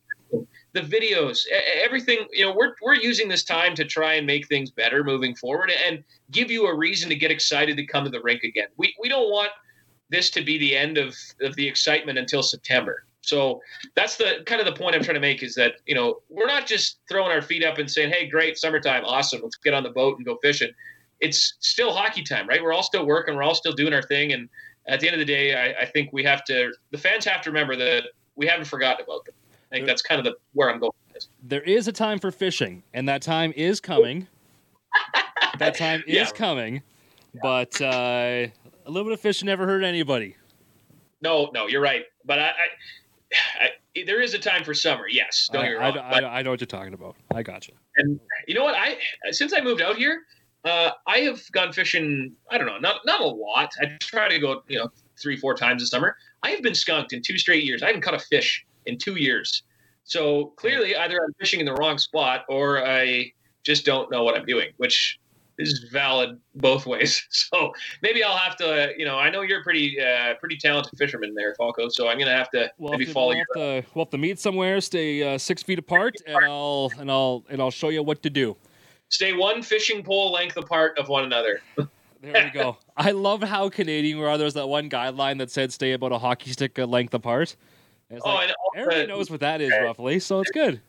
the 0.72 0.80
videos, 0.82 1.46
everything. 1.82 2.26
You 2.32 2.46
know, 2.46 2.54
we're 2.54 2.74
we're 2.80 2.94
using 2.94 3.28
this 3.28 3.44
time 3.44 3.74
to 3.74 3.84
try 3.84 4.14
and 4.14 4.26
make 4.26 4.46
things 4.46 4.70
better 4.70 5.04
moving 5.04 5.34
forward 5.34 5.70
and 5.86 6.02
give 6.30 6.50
you 6.50 6.66
a 6.66 6.74
reason 6.74 7.10
to 7.10 7.14
get 7.14 7.30
excited 7.30 7.76
to 7.76 7.86
come 7.86 8.04
to 8.04 8.10
the 8.10 8.22
rink 8.22 8.42
again. 8.42 8.68
We 8.76 8.94
we 9.00 9.08
don't 9.08 9.30
want 9.30 9.50
this 10.08 10.30
to 10.30 10.42
be 10.42 10.58
the 10.58 10.76
end 10.76 10.98
of 10.98 11.14
of 11.40 11.54
the 11.56 11.66
excitement 11.66 12.18
until 12.18 12.42
September. 12.42 13.04
So 13.22 13.60
that's 13.96 14.16
the 14.16 14.42
kind 14.46 14.60
of 14.60 14.66
the 14.66 14.72
point 14.80 14.94
I'm 14.94 15.02
trying 15.02 15.16
to 15.16 15.20
make 15.20 15.42
is 15.42 15.54
that 15.56 15.74
you 15.86 15.94
know 15.94 16.20
we're 16.28 16.46
not 16.46 16.66
just 16.66 16.98
throwing 17.08 17.32
our 17.32 17.42
feet 17.42 17.64
up 17.64 17.78
and 17.78 17.90
saying, 17.90 18.12
"Hey, 18.12 18.28
great, 18.28 18.56
summertime, 18.56 19.04
awesome, 19.04 19.40
let's 19.42 19.56
get 19.56 19.74
on 19.74 19.82
the 19.82 19.90
boat 19.90 20.16
and 20.16 20.24
go 20.26 20.38
fishing." 20.42 20.70
It's 21.20 21.56
still 21.60 21.92
hockey 21.92 22.22
time, 22.22 22.46
right? 22.46 22.62
We're 22.62 22.74
all 22.74 22.82
still 22.82 23.06
working, 23.06 23.34
we're 23.36 23.42
all 23.42 23.54
still 23.54 23.72
doing 23.72 23.92
our 23.94 24.02
thing, 24.02 24.32
and 24.32 24.48
at 24.86 25.00
the 25.00 25.08
end 25.08 25.14
of 25.14 25.18
the 25.18 25.24
day, 25.24 25.54
I, 25.54 25.82
I 25.82 25.86
think 25.86 26.12
we 26.12 26.22
have 26.24 26.44
to. 26.44 26.72
The 26.92 26.98
fans 26.98 27.24
have 27.24 27.42
to 27.42 27.50
remember 27.50 27.74
that 27.76 28.04
we 28.36 28.46
haven't 28.46 28.66
forgotten 28.66 29.04
about 29.04 29.24
them. 29.24 29.34
I 29.72 29.76
think 29.76 29.86
that's 29.86 30.02
kind 30.02 30.18
of 30.20 30.24
the 30.24 30.36
where 30.52 30.70
I'm 30.70 30.78
going. 30.78 30.92
There 31.42 31.62
is 31.62 31.88
a 31.88 31.92
time 31.92 32.18
for 32.20 32.30
fishing, 32.30 32.82
and 32.94 33.08
that 33.08 33.22
time 33.22 33.52
is 33.56 33.80
coming. 33.80 34.28
that 35.58 35.76
time 35.76 36.04
is 36.06 36.14
Yeah. 36.14 36.30
coming, 36.36 36.82
but 37.42 37.80
uh, 37.80 38.46
a 38.86 38.90
little 38.90 39.04
bit 39.04 39.12
of 39.12 39.20
fishing 39.20 39.46
never 39.46 39.66
hurt 39.66 39.84
anybody. 39.84 40.36
No, 41.20 41.50
no, 41.52 41.66
you're 41.66 41.80
right. 41.80 42.04
But 42.24 42.38
I, 42.38 42.44
I, 42.44 42.50
I 43.60 44.02
there 44.06 44.20
is 44.20 44.34
a 44.34 44.38
time 44.38 44.62
for 44.64 44.74
summer. 44.74 45.08
Yes, 45.08 45.48
don't 45.52 45.64
I, 45.64 45.68
get 45.68 45.72
wrong. 45.78 45.98
I- 45.98 46.38
I 46.38 46.42
know 46.42 46.50
what 46.50 46.60
you're 46.60 46.66
talking 46.66 46.94
about. 46.94 47.16
I 47.34 47.42
got 47.42 47.66
you. 47.68 47.74
and 47.96 48.20
you 48.46 48.54
know 48.54 48.64
what? 48.64 48.74
I 48.76 48.96
since 49.30 49.52
I 49.52 49.60
moved 49.60 49.82
out 49.82 49.96
here, 49.96 50.22
uh, 50.64 50.90
I 51.06 51.18
have 51.18 51.40
gone 51.52 51.72
fishing. 51.72 52.32
I 52.50 52.58
don't 52.58 52.66
know, 52.66 52.78
not 52.78 53.00
not 53.04 53.20
a 53.20 53.26
lot. 53.26 53.70
I 53.80 53.96
try 54.00 54.28
to 54.28 54.38
go, 54.38 54.62
you 54.68 54.78
know, 54.78 54.88
three 55.20 55.36
four 55.36 55.54
times 55.54 55.82
a 55.82 55.86
summer. 55.86 56.16
I 56.42 56.50
have 56.50 56.62
been 56.62 56.74
skunked 56.74 57.12
in 57.12 57.22
two 57.22 57.38
straight 57.38 57.64
years. 57.64 57.82
I 57.82 57.86
haven't 57.86 58.02
caught 58.02 58.14
a 58.14 58.18
fish 58.18 58.64
in 58.86 58.98
two 58.98 59.16
years. 59.16 59.62
So 60.04 60.52
clearly, 60.56 60.94
either 60.94 61.16
I'm 61.16 61.32
fishing 61.40 61.58
in 61.58 61.66
the 61.66 61.74
wrong 61.74 61.98
spot 61.98 62.44
or 62.48 62.86
I 62.86 63.32
just 63.64 63.84
don't 63.84 64.10
know 64.12 64.22
what 64.22 64.36
I'm 64.36 64.46
doing, 64.46 64.68
which 64.76 65.18
is 65.58 65.86
valid 65.92 66.38
both 66.54 66.86
ways. 66.86 67.26
So 67.30 67.72
maybe 68.02 68.22
I'll 68.24 68.36
have 68.36 68.56
to, 68.56 68.92
you 68.98 69.04
know, 69.04 69.18
I 69.18 69.30
know 69.30 69.42
you're 69.42 69.60
a 69.60 69.62
pretty 69.62 70.00
uh, 70.00 70.34
pretty 70.40 70.56
talented 70.56 70.98
fisherman 70.98 71.34
there, 71.34 71.54
Falco. 71.56 71.88
So 71.88 72.08
I'm 72.08 72.18
gonna 72.18 72.30
have 72.36 72.50
to 72.50 72.70
Well, 72.78 72.92
maybe 72.92 73.04
if 73.04 73.08
you- 73.08 73.14
follow 73.14 73.28
we'll, 73.28 73.36
your. 73.36 73.46
have 73.74 73.84
to, 73.84 73.90
we'll 73.94 74.04
have 74.04 74.10
to 74.10 74.18
meet 74.18 74.38
somewhere, 74.38 74.80
stay 74.80 75.22
uh, 75.34 75.38
six 75.38 75.62
feet 75.62 75.78
apart, 75.78 76.14
and 76.26 76.36
I'll 76.44 76.90
and 76.98 77.10
I'll 77.10 77.44
and 77.48 77.60
I'll 77.60 77.70
show 77.70 77.88
you 77.90 78.02
what 78.02 78.22
to 78.24 78.30
do. 78.30 78.56
Stay 79.08 79.32
one 79.32 79.62
fishing 79.62 80.02
pole 80.02 80.32
length 80.32 80.56
apart 80.56 80.98
of 80.98 81.08
one 81.08 81.24
another. 81.24 81.60
There 82.22 82.44
we 82.44 82.50
go. 82.50 82.78
I 82.96 83.10
love 83.12 83.42
how 83.42 83.68
Canadian 83.68 84.18
we 84.18 84.24
are. 84.24 84.36
There's 84.38 84.54
that 84.54 84.66
one 84.66 84.88
guideline 84.90 85.38
that 85.38 85.50
said 85.50 85.70
stay 85.72 85.92
about 85.92 86.10
a 86.12 86.18
hockey 86.18 86.50
stick 86.50 86.76
length 86.78 87.12
apart. 87.14 87.54
It's 88.10 88.22
Oh, 88.24 88.34
like, 88.34 88.50
everybody 88.74 89.06
knows 89.06 89.30
what 89.30 89.40
that 89.40 89.60
is 89.60 89.70
roughly, 89.70 90.18
so 90.18 90.40
it's 90.40 90.50
good. 90.50 90.80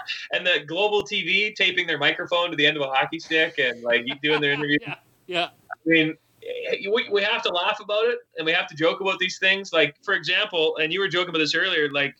and 0.32 0.46
the 0.46 0.64
global 0.66 1.02
TV 1.02 1.54
taping 1.54 1.86
their 1.86 1.98
microphone 1.98 2.50
to 2.50 2.56
the 2.56 2.66
end 2.66 2.76
of 2.76 2.82
a 2.82 2.88
hockey 2.88 3.18
stick 3.18 3.58
and 3.58 3.82
like 3.82 4.06
doing 4.22 4.40
their 4.40 4.52
interview. 4.52 4.78
Yeah, 4.86 4.96
yeah. 5.26 5.48
I 5.70 5.88
mean, 5.88 6.14
eh, 6.42 6.88
we, 6.92 7.08
we 7.10 7.22
have 7.22 7.42
to 7.42 7.50
laugh 7.50 7.78
about 7.80 8.06
it 8.06 8.18
and 8.36 8.44
we 8.44 8.52
have 8.52 8.66
to 8.68 8.74
joke 8.74 9.00
about 9.00 9.18
these 9.18 9.38
things. 9.38 9.72
Like, 9.72 9.94
for 10.02 10.14
example, 10.14 10.76
and 10.78 10.92
you 10.92 11.00
were 11.00 11.08
joking 11.08 11.28
about 11.28 11.38
this 11.38 11.54
earlier, 11.54 11.90
like 11.90 12.16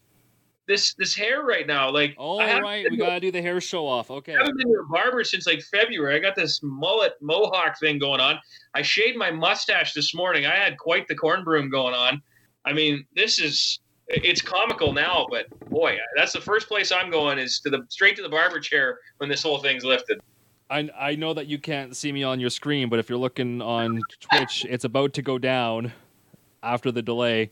this 0.66 0.94
this 0.94 1.14
hair 1.14 1.42
right 1.42 1.66
now. 1.66 1.90
Like, 1.90 2.14
All 2.16 2.38
right, 2.38 2.86
we 2.90 2.96
gotta 2.96 3.20
do 3.20 3.30
the 3.30 3.42
hair 3.42 3.60
show 3.60 3.86
off. 3.86 4.10
Okay. 4.10 4.34
I 4.34 4.38
haven't 4.38 4.56
been 4.56 4.68
to 4.68 4.80
a 4.80 4.86
barber 4.86 5.24
since 5.24 5.46
like 5.46 5.62
February. 5.62 6.14
I 6.14 6.18
got 6.18 6.36
this 6.36 6.60
mullet 6.62 7.14
mohawk 7.20 7.78
thing 7.80 7.98
going 7.98 8.20
on. 8.20 8.38
I 8.74 8.82
shaved 8.82 9.18
my 9.18 9.30
mustache 9.30 9.92
this 9.92 10.14
morning. 10.14 10.46
I 10.46 10.54
had 10.54 10.78
quite 10.78 11.08
the 11.08 11.14
corn 11.14 11.44
broom 11.44 11.70
going 11.70 11.94
on. 11.94 12.22
I 12.64 12.72
mean, 12.72 13.04
this 13.16 13.38
is 13.38 13.80
it's 14.12 14.42
comical 14.42 14.92
now, 14.92 15.26
but 15.30 15.46
boy, 15.70 15.96
that's 16.16 16.32
the 16.32 16.40
first 16.40 16.68
place 16.68 16.92
I'm 16.92 17.10
going 17.10 17.38
is 17.38 17.60
to 17.60 17.70
the 17.70 17.86
straight 17.88 18.16
to 18.16 18.22
the 18.22 18.28
barber 18.28 18.60
chair 18.60 18.98
when 19.18 19.28
this 19.28 19.42
whole 19.42 19.58
thing's 19.58 19.84
lifted. 19.84 20.20
I 20.70 20.90
I 20.98 21.14
know 21.16 21.34
that 21.34 21.46
you 21.46 21.58
can't 21.58 21.96
see 21.96 22.12
me 22.12 22.22
on 22.22 22.40
your 22.40 22.50
screen, 22.50 22.88
but 22.88 22.98
if 22.98 23.08
you're 23.08 23.18
looking 23.18 23.62
on 23.62 24.00
Twitch, 24.20 24.66
it's 24.68 24.84
about 24.84 25.14
to 25.14 25.22
go 25.22 25.38
down 25.38 25.92
after 26.62 26.92
the 26.92 27.02
delay, 27.02 27.50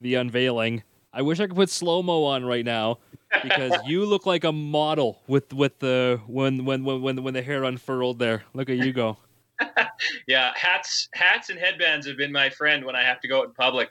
the 0.00 0.14
unveiling. 0.14 0.82
I 1.12 1.22
wish 1.22 1.40
I 1.40 1.46
could 1.46 1.56
put 1.56 1.70
slow 1.70 2.02
mo 2.02 2.24
on 2.24 2.44
right 2.44 2.64
now 2.64 2.98
because 3.42 3.72
you 3.86 4.04
look 4.04 4.26
like 4.26 4.44
a 4.44 4.52
model 4.52 5.20
with 5.26 5.52
with 5.52 5.78
the 5.78 6.20
when 6.26 6.64
when 6.64 6.84
when 6.84 7.02
when 7.02 7.22
when 7.22 7.34
the 7.34 7.42
hair 7.42 7.64
unfurled 7.64 8.18
there. 8.18 8.44
Look 8.54 8.70
at 8.70 8.76
you 8.76 8.92
go. 8.92 9.18
Yeah, 10.28 10.52
hats, 10.54 11.08
hats, 11.12 11.50
and 11.50 11.58
headbands 11.58 12.06
have 12.06 12.16
been 12.16 12.30
my 12.30 12.48
friend 12.50 12.84
when 12.84 12.94
I 12.94 13.02
have 13.02 13.20
to 13.20 13.28
go 13.28 13.40
out 13.40 13.46
in 13.46 13.52
public 13.52 13.90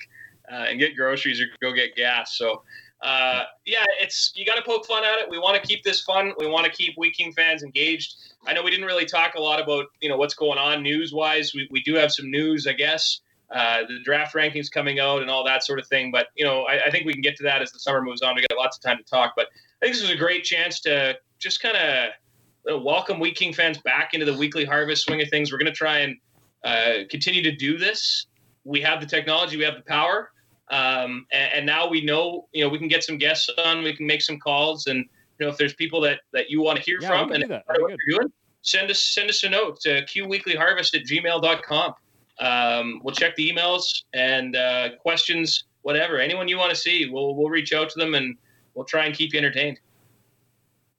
uh, 0.52 0.66
and 0.70 0.80
get 0.80 0.96
groceries 0.96 1.42
or 1.42 1.46
go 1.62 1.74
get 1.74 1.96
gas. 1.96 2.38
So, 2.38 2.64
uh, 3.02 3.44
yeah, 3.66 3.86
it's 4.02 4.32
you 4.36 4.46
got 4.46 4.56
to 4.56 4.64
poke 4.64 4.86
fun 4.86 5.04
at 5.04 5.20
it. 5.20 5.30
We 5.30 5.40
want 5.40 5.62
to 5.62 5.68
keep 5.68 5.84
this 5.84 6.02
fun. 6.02 6.34
We 6.40 6.48
want 6.48 6.66
to 6.66 6.72
keep 6.72 6.98
Wheat 6.98 7.16
King 7.16 7.32
fans 7.34 7.64
engaged. 7.64 8.16
I 8.46 8.54
know 8.54 8.64
we 8.64 8.72
didn't 8.72 8.86
really 8.86 9.06
talk 9.06 9.36
a 9.36 9.42
lot 9.42 9.62
about 9.62 9.86
you 10.02 10.10
know 10.10 10.18
what's 10.18 10.34
going 10.34 10.58
on 10.58 10.82
news 10.82 11.14
wise. 11.14 11.54
We 11.54 11.68
we 11.72 11.82
do 11.82 11.96
have 11.96 12.12
some 12.12 12.32
news, 12.32 12.66
I 12.68 12.74
guess. 12.74 13.22
Uh, 13.50 13.84
the 13.88 14.00
draft 14.04 14.36
rankings 14.36 14.70
coming 14.70 15.00
out 15.00 15.22
and 15.22 15.32
all 15.32 15.46
that 15.46 15.64
sort 15.64 15.80
of 15.80 15.88
thing. 15.88 16.12
But 16.12 16.28
you 16.36 16.44
know, 16.44 16.64
I, 16.64 16.86
I 16.86 16.92
think 16.92 17.06
we 17.06 17.14
can 17.14 17.22
get 17.22 17.38
to 17.38 17.44
that 17.44 17.62
as 17.62 17.72
the 17.72 17.80
summer 17.80 18.02
moves 18.02 18.22
on. 18.22 18.36
We 18.36 18.42
got 18.42 18.58
lots 18.58 18.78
of 18.78 18.84
time 18.84 18.98
to 18.98 19.04
talk. 19.04 19.34
But 19.36 19.48
I 19.82 19.86
think 19.86 19.96
this 19.96 20.04
is 20.04 20.10
a 20.10 20.18
great 20.18 20.44
chance 20.44 20.80
to 20.82 21.18
just 21.40 21.62
kind 21.62 21.78
of 21.78 22.84
welcome 22.84 23.20
Wheat 23.20 23.36
King 23.36 23.54
fans 23.54 23.78
back 23.78 24.14
into 24.14 24.26
the 24.26 24.36
weekly 24.36 24.66
harvest 24.66 25.06
swing 25.06 25.22
of 25.22 25.30
things. 25.30 25.52
We're 25.52 25.60
going 25.60 25.72
to 25.72 25.78
try 25.78 26.00
and 26.00 26.18
uh, 26.64 26.94
continue 27.10 27.42
to 27.44 27.56
do 27.56 27.78
this. 27.78 28.26
We 28.64 28.82
have 28.82 29.00
the 29.00 29.06
technology, 29.06 29.56
we 29.56 29.64
have 29.64 29.76
the 29.76 29.84
power, 29.84 30.32
um, 30.70 31.26
and, 31.32 31.54
and 31.54 31.66
now 31.66 31.88
we 31.88 32.02
know. 32.04 32.48
You 32.54 32.64
know, 32.64 32.70
we 32.70 32.78
can 32.78 32.88
get 32.88 33.04
some 33.04 33.18
guests 33.18 33.50
on, 33.64 33.84
we 33.84 33.96
can 33.96 34.06
make 34.06 34.22
some 34.22 34.38
calls, 34.40 34.88
and 34.88 35.06
you 35.40 35.46
know, 35.46 35.52
if 35.52 35.58
there's 35.58 35.74
people 35.74 36.02
that 36.02 36.22
that 36.34 36.50
you 36.50 36.62
want 36.62 36.78
to 36.78 36.84
hear 36.84 37.00
Yeah, 37.02 37.08
from 37.10 37.32
and 37.32 37.44
do 37.44 37.48
that. 37.50 37.66
part 37.66 37.78
of 37.78 37.84
That'd 37.84 37.98
what 37.98 38.00
you're 38.08 38.20
doing, 38.20 38.32
send 38.62 38.92
us 38.92 39.02
send 39.02 39.30
us 39.30 39.44
a 39.44 39.50
note 39.50 39.80
to 39.82 40.04
qweeklyharvest 40.06 40.96
at 40.96 41.06
gmail.com. 41.06 41.94
Um, 42.40 43.02
we'll 43.04 43.16
check 43.16 43.36
the 43.36 43.52
emails 43.52 44.04
and 44.14 44.56
uh, 44.56 44.90
questions, 45.00 45.64
whatever. 45.82 46.20
Anyone 46.20 46.48
you 46.48 46.58
want 46.58 46.70
to 46.72 46.76
see, 46.76 47.10
we'll 47.10 47.36
we'll 47.36 47.50
reach 47.50 47.74
out 47.74 47.90
to 47.92 48.00
them 48.00 48.14
and 48.16 48.36
we'll 48.74 48.86
try 48.86 49.06
and 49.06 49.16
keep 49.16 49.34
you 49.34 49.40
entertained. 49.40 49.80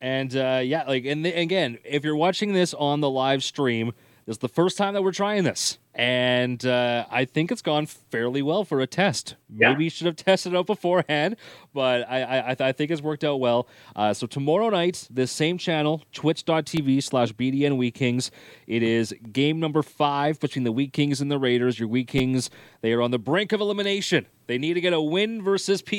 And 0.01 0.35
uh, 0.37 0.61
yeah, 0.65 0.85
like, 0.85 1.05
and 1.07 1.25
the, 1.25 1.33
again, 1.33 1.79
if 1.85 2.05
you're 2.05 2.17
watching 2.17 2.53
this 2.53 2.73
on 2.75 3.01
the 3.01 3.11
live 3.11 3.43
stream, 3.43 3.93
this 4.29 4.35
is 4.35 4.41
the 4.41 4.49
first 4.49 4.77
time 4.77 4.93
that 4.93 5.03
we're 5.03 5.11
trying 5.11 5.45
this, 5.45 5.79
and 5.95 6.63
uh, 6.67 7.07
I 7.11 7.25
think 7.25 7.51
it's 7.51 7.63
gone 7.63 7.87
fairly 7.87 8.43
well 8.43 8.63
for 8.63 8.79
a 8.83 8.87
test. 8.87 9.37
Yeah. 9.49 9.71
Maybe 9.71 9.85
you 9.85 9.91
should 9.91 10.07
have 10.07 10.17
tested 10.27 10.53
it 10.53 10.57
out 10.59 10.67
beforehand, 10.67 11.37
but 11.73 12.07
I 12.07 12.21
I, 12.21 12.51
I, 12.51 12.55
th- 12.55 12.61
I 12.61 12.73
think 12.73 12.91
it's 12.91 13.01
worked 13.01 13.25
out 13.25 13.41
well. 13.41 13.67
Uh, 13.97 14.13
so 14.13 14.27
tomorrow 14.27 14.69
night, 14.69 15.09
this 15.11 15.33
same 15.33 15.57
channel, 15.57 16.03
twitch.tv 16.13 17.03
slash 17.03 17.33
BDN 17.33 17.79
Wheat 17.79 17.95
Kings, 17.95 18.31
it 18.67 18.83
is 18.83 19.15
game 19.33 19.61
number 19.61 19.83
five 19.83 20.39
between 20.41 20.65
the 20.65 20.73
Wheat 20.73 20.93
Kings 20.93 21.23
and 21.23 21.31
the 21.31 21.39
Raiders. 21.39 21.79
Your 21.79 21.89
Wheat 21.89 22.09
Kings, 22.09 22.51
they 22.83 22.93
are 22.93 23.01
on 23.01 23.13
the 23.13 23.19
brink 23.19 23.53
of 23.53 23.63
elimination. 23.63 24.27
They 24.47 24.59
need 24.59 24.75
to 24.75 24.83
get 24.83 24.93
a 24.93 25.01
win 25.01 25.41
versus 25.41 25.81
PA 25.81 25.95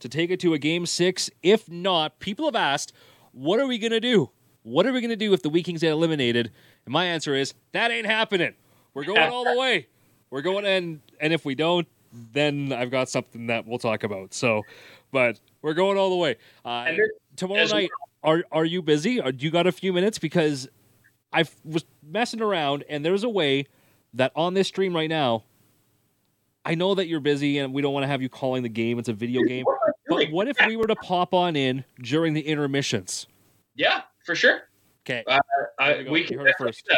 to 0.00 0.08
take 0.08 0.30
it 0.30 0.40
to 0.40 0.52
a 0.52 0.58
game 0.58 0.84
six. 0.84 1.30
If 1.44 1.70
not, 1.70 2.18
people 2.18 2.44
have 2.46 2.56
asked, 2.56 2.92
what 3.30 3.60
are 3.60 3.68
we 3.68 3.78
going 3.78 3.92
to 3.92 4.00
do? 4.00 4.30
What 4.64 4.86
are 4.86 4.92
we 4.92 5.00
going 5.00 5.10
to 5.10 5.16
do 5.16 5.32
if 5.32 5.42
the 5.42 5.48
Wheat 5.48 5.64
Kings 5.64 5.80
get 5.80 5.90
eliminated? 5.90 6.52
And 6.84 6.92
my 6.92 7.06
answer 7.06 7.34
is, 7.34 7.54
that 7.72 7.90
ain't 7.90 8.06
happening. 8.06 8.54
We're 8.94 9.04
going 9.04 9.30
all 9.30 9.44
the 9.44 9.56
way. 9.58 9.86
we're 10.30 10.42
going 10.42 10.64
and 10.66 11.00
and 11.20 11.32
if 11.32 11.44
we 11.44 11.54
don't, 11.54 11.86
then 12.32 12.72
I've 12.72 12.90
got 12.90 13.08
something 13.08 13.46
that 13.46 13.66
we'll 13.66 13.78
talk 13.78 14.02
about. 14.04 14.34
So, 14.34 14.62
but 15.12 15.40
we're 15.62 15.74
going 15.74 15.96
all 15.96 16.10
the 16.10 16.16
way. 16.16 16.36
Uh, 16.64 16.84
there- 16.84 17.10
tomorrow 17.36 17.64
night, 17.66 17.90
are 18.22 18.44
are 18.52 18.64
you 18.64 18.82
busy? 18.82 19.20
Or 19.20 19.32
do 19.32 19.44
you 19.44 19.50
got 19.50 19.66
a 19.66 19.72
few 19.72 19.92
minutes? 19.92 20.18
Because 20.18 20.68
I 21.32 21.44
was 21.64 21.84
messing 22.02 22.42
around, 22.42 22.84
and 22.88 23.04
there's 23.04 23.24
a 23.24 23.28
way 23.28 23.66
that 24.14 24.32
on 24.36 24.54
this 24.54 24.68
stream 24.68 24.94
right 24.94 25.08
now. 25.08 25.44
I 26.64 26.76
know 26.76 26.94
that 26.94 27.08
you're 27.08 27.18
busy, 27.18 27.58
and 27.58 27.72
we 27.74 27.82
don't 27.82 27.92
want 27.92 28.04
to 28.04 28.08
have 28.08 28.22
you 28.22 28.28
calling 28.28 28.62
the 28.62 28.68
game. 28.68 29.00
It's 29.00 29.08
a 29.08 29.12
video 29.12 29.42
game. 29.42 29.64
But 30.08 30.30
what 30.30 30.46
if 30.46 30.56
we 30.64 30.76
were 30.76 30.86
to 30.86 30.94
pop 30.94 31.34
on 31.34 31.56
in 31.56 31.84
during 32.00 32.34
the 32.34 32.40
intermissions? 32.40 33.26
Yeah, 33.74 34.02
for 34.24 34.36
sure. 34.36 34.68
Okay. 35.04 35.24
Uh, 35.26 35.38
I, 35.78 36.04
we 36.08 36.20
You 36.20 36.26
can 36.26 36.38
heard 36.38 36.48
it 36.48 36.54
first. 36.58 36.88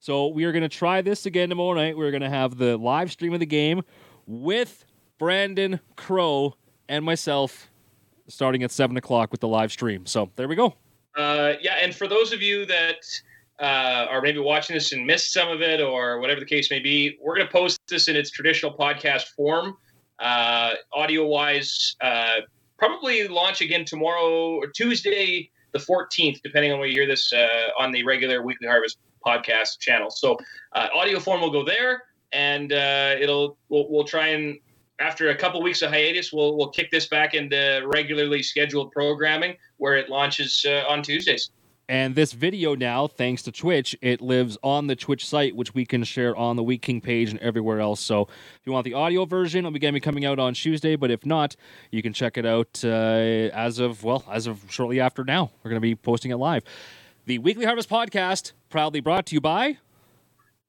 So 0.00 0.26
we 0.26 0.44
are 0.44 0.52
going 0.52 0.62
to 0.62 0.68
try 0.68 1.00
this 1.00 1.26
again 1.26 1.48
tomorrow 1.48 1.74
night. 1.74 1.96
We're 1.96 2.10
going 2.10 2.22
to 2.22 2.30
have 2.30 2.58
the 2.58 2.76
live 2.76 3.12
stream 3.12 3.32
of 3.34 3.40
the 3.40 3.46
game 3.46 3.82
with 4.26 4.84
Brandon 5.18 5.78
Crow 5.94 6.56
and 6.88 7.04
myself 7.04 7.70
starting 8.26 8.64
at 8.64 8.72
seven 8.72 8.96
o'clock 8.96 9.30
with 9.30 9.40
the 9.40 9.46
live 9.46 9.70
stream. 9.70 10.04
So 10.06 10.30
there 10.34 10.48
we 10.48 10.56
go. 10.56 10.74
Uh, 11.16 11.52
yeah, 11.60 11.76
and 11.80 11.94
for 11.94 12.08
those 12.08 12.32
of 12.32 12.42
you 12.42 12.66
that 12.66 13.04
uh, 13.60 14.06
are 14.10 14.20
maybe 14.20 14.40
watching 14.40 14.74
this 14.74 14.92
and 14.92 15.06
missed 15.06 15.32
some 15.32 15.48
of 15.48 15.62
it, 15.62 15.80
or 15.80 16.18
whatever 16.18 16.40
the 16.40 16.46
case 16.46 16.70
may 16.70 16.80
be, 16.80 17.16
we're 17.22 17.36
going 17.36 17.46
to 17.46 17.52
post 17.52 17.78
this 17.88 18.08
in 18.08 18.16
its 18.16 18.30
traditional 18.30 18.76
podcast 18.76 19.28
form, 19.36 19.76
uh, 20.18 20.72
audio 20.92 21.26
wise. 21.26 21.94
Uh, 22.00 22.40
probably 22.76 23.28
launch 23.28 23.60
again 23.60 23.84
tomorrow 23.84 24.56
or 24.56 24.66
Tuesday, 24.66 25.48
the 25.72 25.78
14th, 25.78 26.40
depending 26.42 26.72
on 26.72 26.78
when 26.78 26.88
you 26.88 26.94
hear 26.94 27.06
this 27.06 27.32
uh, 27.32 27.68
on 27.78 27.92
the 27.92 28.02
regular 28.04 28.42
Weekly 28.42 28.66
Harvest 28.66 28.98
podcast 29.24 29.78
channel. 29.78 30.10
So, 30.10 30.36
uh, 30.72 30.88
audio 30.94 31.18
form 31.20 31.40
will 31.40 31.50
go 31.50 31.64
there, 31.64 32.04
and 32.32 32.72
uh, 32.72 33.16
it'll 33.18 33.56
we'll, 33.68 33.90
we'll 33.90 34.04
try 34.04 34.28
and 34.28 34.58
after 34.98 35.30
a 35.30 35.36
couple 35.36 35.60
weeks 35.62 35.82
of 35.82 35.90
hiatus, 35.90 36.32
we'll 36.32 36.56
we'll 36.56 36.70
kick 36.70 36.90
this 36.90 37.06
back 37.06 37.34
into 37.34 37.82
regularly 37.92 38.42
scheduled 38.42 38.92
programming 38.92 39.56
where 39.78 39.96
it 39.96 40.08
launches 40.08 40.64
uh, 40.68 40.84
on 40.88 41.02
Tuesdays. 41.02 41.50
And 41.88 42.14
this 42.14 42.32
video 42.32 42.74
now, 42.74 43.06
thanks 43.06 43.42
to 43.42 43.52
Twitch, 43.52 43.96
it 44.00 44.20
lives 44.20 44.56
on 44.62 44.86
the 44.86 44.96
Twitch 44.96 45.26
site, 45.26 45.54
which 45.56 45.74
we 45.74 45.84
can 45.84 46.04
share 46.04 46.34
on 46.36 46.56
the 46.56 46.62
Wheat 46.62 46.80
King 46.80 47.00
page 47.00 47.30
and 47.30 47.40
everywhere 47.40 47.80
else. 47.80 48.00
So 48.00 48.22
if 48.22 48.60
you 48.64 48.72
want 48.72 48.84
the 48.84 48.94
audio 48.94 49.24
version, 49.24 49.66
it'll 49.66 49.92
be 49.92 50.00
coming 50.00 50.24
out 50.24 50.38
on 50.38 50.54
Tuesday. 50.54 50.96
But 50.96 51.10
if 51.10 51.26
not, 51.26 51.56
you 51.90 52.02
can 52.02 52.12
check 52.12 52.38
it 52.38 52.46
out 52.46 52.80
uh, 52.84 52.88
as 52.88 53.78
of, 53.78 54.04
well, 54.04 54.24
as 54.30 54.46
of 54.46 54.64
shortly 54.70 55.00
after 55.00 55.24
now. 55.24 55.50
We're 55.62 55.70
going 55.70 55.80
to 55.80 55.86
be 55.86 55.94
posting 55.94 56.30
it 56.30 56.36
live. 56.36 56.62
The 57.26 57.38
Weekly 57.38 57.66
Harvest 57.66 57.90
podcast, 57.90 58.52
proudly 58.70 59.00
brought 59.00 59.26
to 59.26 59.34
you 59.34 59.40
by 59.40 59.78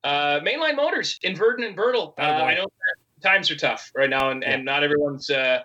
Uh, 0.03 0.39
Mainline 0.41 0.75
Motors 0.75 1.19
in 1.23 1.35
Virden 1.35 1.65
and 1.65 1.77
Birtle. 1.77 2.13
Uh, 2.17 2.21
I 2.21 2.55
know 2.55 2.65
times 3.21 3.49
are 3.49 3.55
tough 3.55 3.91
right 3.95 4.09
now, 4.09 4.31
and, 4.31 4.43
and 4.43 4.65
not 4.65 4.83
everyone's 4.83 5.29
uh, 5.29 5.61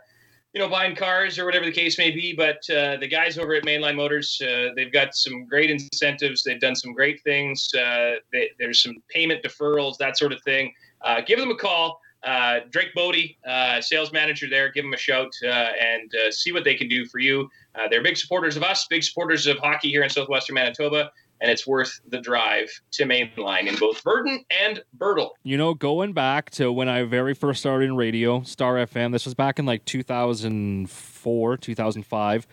you 0.54 0.60
know 0.60 0.68
buying 0.68 0.96
cars 0.96 1.38
or 1.38 1.44
whatever 1.44 1.64
the 1.64 1.72
case 1.72 1.98
may 1.98 2.10
be. 2.10 2.32
But 2.34 2.58
uh, 2.70 2.96
the 2.96 3.08
guys 3.08 3.38
over 3.38 3.54
at 3.54 3.64
Mainline 3.64 3.96
Motors, 3.96 4.40
uh, 4.42 4.68
they've 4.74 4.92
got 4.92 5.14
some 5.14 5.44
great 5.46 5.70
incentives. 5.70 6.42
They've 6.42 6.60
done 6.60 6.76
some 6.76 6.92
great 6.92 7.22
things. 7.22 7.68
Uh, 7.74 8.16
they, 8.32 8.50
there's 8.58 8.82
some 8.82 8.96
payment 9.08 9.42
deferrals, 9.42 9.96
that 9.98 10.16
sort 10.16 10.32
of 10.32 10.42
thing. 10.42 10.72
Uh, 11.02 11.20
give 11.26 11.38
them 11.38 11.50
a 11.50 11.56
call. 11.56 12.00
Uh, 12.24 12.60
Drake 12.70 12.92
Bodie, 12.96 13.38
uh, 13.46 13.80
sales 13.80 14.12
manager 14.12 14.48
there, 14.50 14.72
give 14.72 14.84
them 14.84 14.92
a 14.92 14.98
shout 14.98 15.30
and 15.44 16.12
see 16.30 16.50
what 16.50 16.64
they 16.64 16.74
can 16.74 16.88
do 16.88 17.06
for 17.06 17.20
you. 17.20 17.48
They're 17.90 18.02
big 18.02 18.16
supporters 18.16 18.56
of 18.56 18.64
us, 18.64 18.86
big 18.90 19.04
supporters 19.04 19.46
of 19.46 19.58
hockey 19.58 19.88
here 19.90 20.02
in 20.02 20.10
southwestern 20.10 20.54
Manitoba, 20.54 21.12
and 21.40 21.50
it's 21.50 21.66
worth 21.66 22.00
the 22.08 22.20
drive 22.20 22.68
to 22.92 23.04
Mainline 23.04 23.66
in 23.66 23.76
both 23.76 24.02
Virden 24.02 24.44
and 24.62 24.82
Birtle. 24.96 25.30
You 25.42 25.56
know, 25.56 25.74
going 25.74 26.12
back 26.12 26.50
to 26.52 26.72
when 26.72 26.88
I 26.88 27.02
very 27.04 27.34
first 27.34 27.60
started 27.60 27.86
in 27.86 27.96
radio, 27.96 28.42
Star 28.42 28.74
FM, 28.74 29.12
this 29.12 29.24
was 29.24 29.34
back 29.34 29.58
in 29.58 29.66
like 29.66 29.84
2004, 29.84 31.56
2005, 31.56 32.46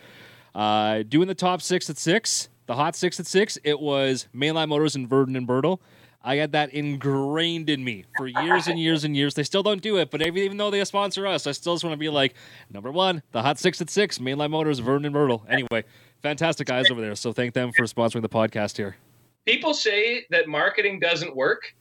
uh, 0.54 1.02
doing 1.08 1.28
the 1.28 1.34
top 1.34 1.62
six 1.62 1.90
at 1.90 1.98
six, 1.98 2.48
the 2.66 2.74
hot 2.74 2.96
six 2.96 3.20
at 3.20 3.26
six, 3.26 3.58
it 3.64 3.80
was 3.80 4.28
Mainline 4.34 4.68
Motors 4.68 4.96
in 4.96 5.08
Virden 5.08 5.36
and 5.36 5.46
Birtle. 5.46 5.80
I 6.26 6.36
had 6.36 6.52
that 6.52 6.74
ingrained 6.74 7.70
in 7.70 7.84
me 7.84 8.04
for 8.16 8.26
years 8.26 8.66
and 8.66 8.80
years 8.80 9.04
and 9.04 9.16
years. 9.16 9.34
They 9.34 9.44
still 9.44 9.62
don't 9.62 9.80
do 9.80 9.98
it, 9.98 10.10
but 10.10 10.20
even 10.22 10.56
though 10.56 10.72
they 10.72 10.84
sponsor 10.84 11.24
us, 11.24 11.46
I 11.46 11.52
still 11.52 11.74
just 11.74 11.84
want 11.84 11.94
to 11.94 11.98
be 11.98 12.08
like, 12.08 12.34
number 12.68 12.90
one, 12.90 13.22
the 13.30 13.42
hot 13.42 13.60
six 13.60 13.80
at 13.80 13.88
six, 13.90 14.18
Mainline 14.18 14.50
Motors, 14.50 14.80
Verdon 14.80 15.04
and 15.04 15.14
Bertle. 15.14 15.42
Anyway, 15.48 15.84
fantastic 16.26 16.66
guys 16.66 16.90
over 16.90 17.00
there. 17.00 17.14
So 17.14 17.32
thank 17.32 17.54
them 17.54 17.70
for 17.76 17.84
sponsoring 17.84 18.22
the 18.22 18.28
podcast 18.28 18.76
here. 18.76 18.96
People 19.44 19.72
say 19.74 20.24
that 20.30 20.48
marketing 20.48 20.98
doesn't 20.98 21.36
work. 21.36 21.72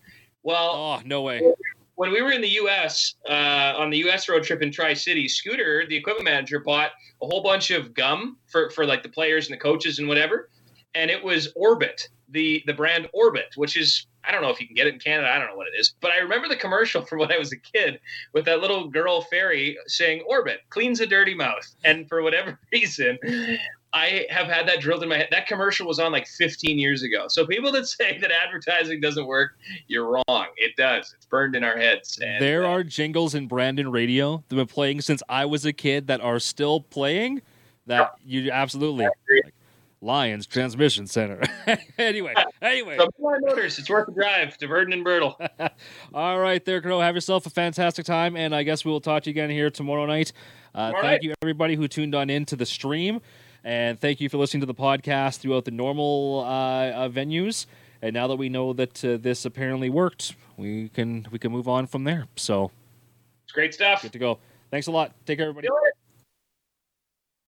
Well, 0.44 0.70
Oh, 0.70 1.02
no 1.04 1.24
way. 1.24 1.42
when 1.96 2.12
we 2.12 2.22
were 2.22 2.32
in 2.32 2.42
the 2.42 2.50
U.S. 2.62 3.16
Uh, 3.28 3.74
on 3.76 3.90
the 3.90 3.98
U.S. 4.00 4.30
road 4.30 4.44
trip 4.44 4.62
in 4.62 4.72
Tri 4.72 4.94
City, 4.94 5.28
Scooter, 5.28 5.86
the 5.90 5.96
equipment 5.96 6.26
manager, 6.26 6.60
bought 6.60 6.92
a 7.24 7.26
whole 7.26 7.42
bunch 7.42 7.72
of 7.72 7.96
gum 7.96 8.38
for 8.46 8.70
for 8.70 8.86
like 8.86 9.02
the 9.02 9.10
players 9.10 9.48
and 9.48 9.54
the 9.56 9.60
coaches 9.60 9.98
and 9.98 10.08
whatever, 10.08 10.50
and 10.94 11.10
it 11.10 11.24
was 11.24 11.52
Orbit, 11.56 12.08
the 12.30 12.62
the 12.68 12.74
brand 12.74 13.10
Orbit, 13.14 13.48
which 13.56 13.76
is 13.76 14.06
I 14.24 14.32
don't 14.32 14.44
know 14.44 14.50
if 14.52 14.60
you 14.62 14.68
can 14.68 14.76
get 14.76 14.86
it 14.86 14.94
in 14.94 15.00
Canada. 15.00 15.28
I 15.32 15.40
don't 15.40 15.48
know 15.48 15.56
what 15.56 15.68
it 15.68 15.80
is, 15.80 15.96
but 16.02 16.12
I 16.12 16.18
remember 16.18 16.48
the 16.48 16.56
commercial 16.56 17.02
from 17.08 17.18
when 17.20 17.32
I 17.32 17.40
was 17.40 17.52
a 17.52 17.58
kid 17.58 18.00
with 18.34 18.46
that 18.46 18.60
little 18.60 18.90
girl 18.90 19.22
fairy 19.22 19.76
saying 19.88 20.22
"Orbit 20.28 20.60
cleans 20.70 21.00
a 21.00 21.08
dirty 21.08 21.34
mouth," 21.34 21.66
and 21.84 22.08
for 22.08 22.22
whatever 22.22 22.60
reason. 22.72 23.18
I 23.96 24.28
have 24.30 24.48
had 24.48 24.68
that 24.68 24.82
drilled 24.82 25.04
in 25.04 25.10
my 25.10 25.18
head. 25.18 25.30
That 25.32 25.48
commercial 25.48 25.88
was 25.88 26.00
on 26.00 26.12
like 26.12 26.28
15 26.28 26.78
years 26.78 27.02
ago. 27.02 27.30
So 27.30 27.48
people 27.48 27.72
that 27.72 27.88
say 27.88 28.18
that 28.20 28.30
advertising 28.30 29.00
doesn't 29.00 29.26
work, 29.26 29.52
you're 29.88 30.06
wrong. 30.28 30.48
It 30.58 30.76
does. 30.76 31.14
It's 31.16 31.26
burned 31.26 31.56
in 31.56 31.64
our 31.64 31.78
heads. 31.78 32.20
And, 32.22 32.44
there 32.44 32.66
uh, 32.66 32.72
are 32.72 32.84
jingles 32.84 33.36
in 33.36 33.48
Brandon 33.48 33.90
Radio 33.90 34.44
that 34.50 34.58
have 34.58 34.68
been 34.68 34.74
playing 34.74 35.00
since 35.00 35.24
I 35.30 35.46
was 35.46 35.66
a 35.66 35.72
kid 35.72 36.08
that 36.08 36.20
are 36.20 36.40
still 36.40 36.82
playing. 36.82 37.42
That 37.88 38.16
you 38.26 38.52
absolutely 38.52 39.06
like, 39.06 39.54
Lions 40.02 40.46
Transmission 40.46 41.08
Center. 41.08 41.42
anyway, 41.98 42.34
anyway, 42.62 42.98
So 42.98 43.08
Motors, 43.20 43.80
it's 43.80 43.90
worth 43.90 44.08
the 44.08 44.12
drive 44.12 44.58
to 44.58 44.68
Virden 44.68 44.92
and 44.94 45.06
Birtle. 45.06 45.36
all 46.14 46.40
right, 46.40 46.64
there, 46.66 46.82
Crow. 46.82 47.00
Have 47.00 47.16
yourself 47.16 47.46
a 47.46 47.50
fantastic 47.50 48.06
time, 48.06 48.36
and 48.36 48.54
I 48.54 48.64
guess 48.64 48.84
we 48.84 48.92
will 48.92 49.02
talk 49.02 49.24
to 49.24 49.30
you 49.30 49.34
again 49.34 49.50
here 49.50 49.70
tomorrow 49.70 50.06
night. 50.06 50.34
Uh, 50.74 50.88
Tomorrow 50.88 51.04
thank 51.04 51.12
night. 51.14 51.24
you, 51.24 51.34
everybody 51.42 51.76
who 51.76 51.88
tuned 51.88 52.14
on 52.14 52.30
into 52.30 52.58
the 52.58 52.66
stream, 52.66 53.22
and 53.66 54.00
thank 54.00 54.22
you 54.22 54.30
for 54.30 54.38
listening 54.38 54.62
to 54.62 54.66
the 54.68 54.74
podcast 54.74 55.40
throughout 55.40 55.66
the 55.66 55.72
normal 55.72 56.44
uh, 56.46 56.50
uh, 56.92 57.10
venues. 57.10 57.66
And 58.02 58.14
now 58.14 58.28
that 58.28 58.36
we 58.38 58.48
know 58.48 58.72
that 58.74 59.04
uh, 59.04 59.18
this 59.18 59.44
apparently 59.46 59.90
worked, 59.90 60.36
we 60.56 60.88
can 60.90 61.28
we 61.32 61.40
can 61.40 61.52
move 61.52 61.68
on 61.68 61.88
from 61.88 62.04
there. 62.06 62.28
So 62.38 62.72
It's 63.44 63.52
great 63.52 63.74
stuff. 63.74 64.04
good 64.04 64.14
to 64.14 64.20
go. 64.20 64.40
Thanks 64.72 64.88
a 64.88 64.92
lot. 64.92 65.12
Take 65.26 65.40
care, 65.40 65.48
everybody. 65.50 65.68
See 65.68 65.74
you 65.74 65.82
later. 65.84 65.94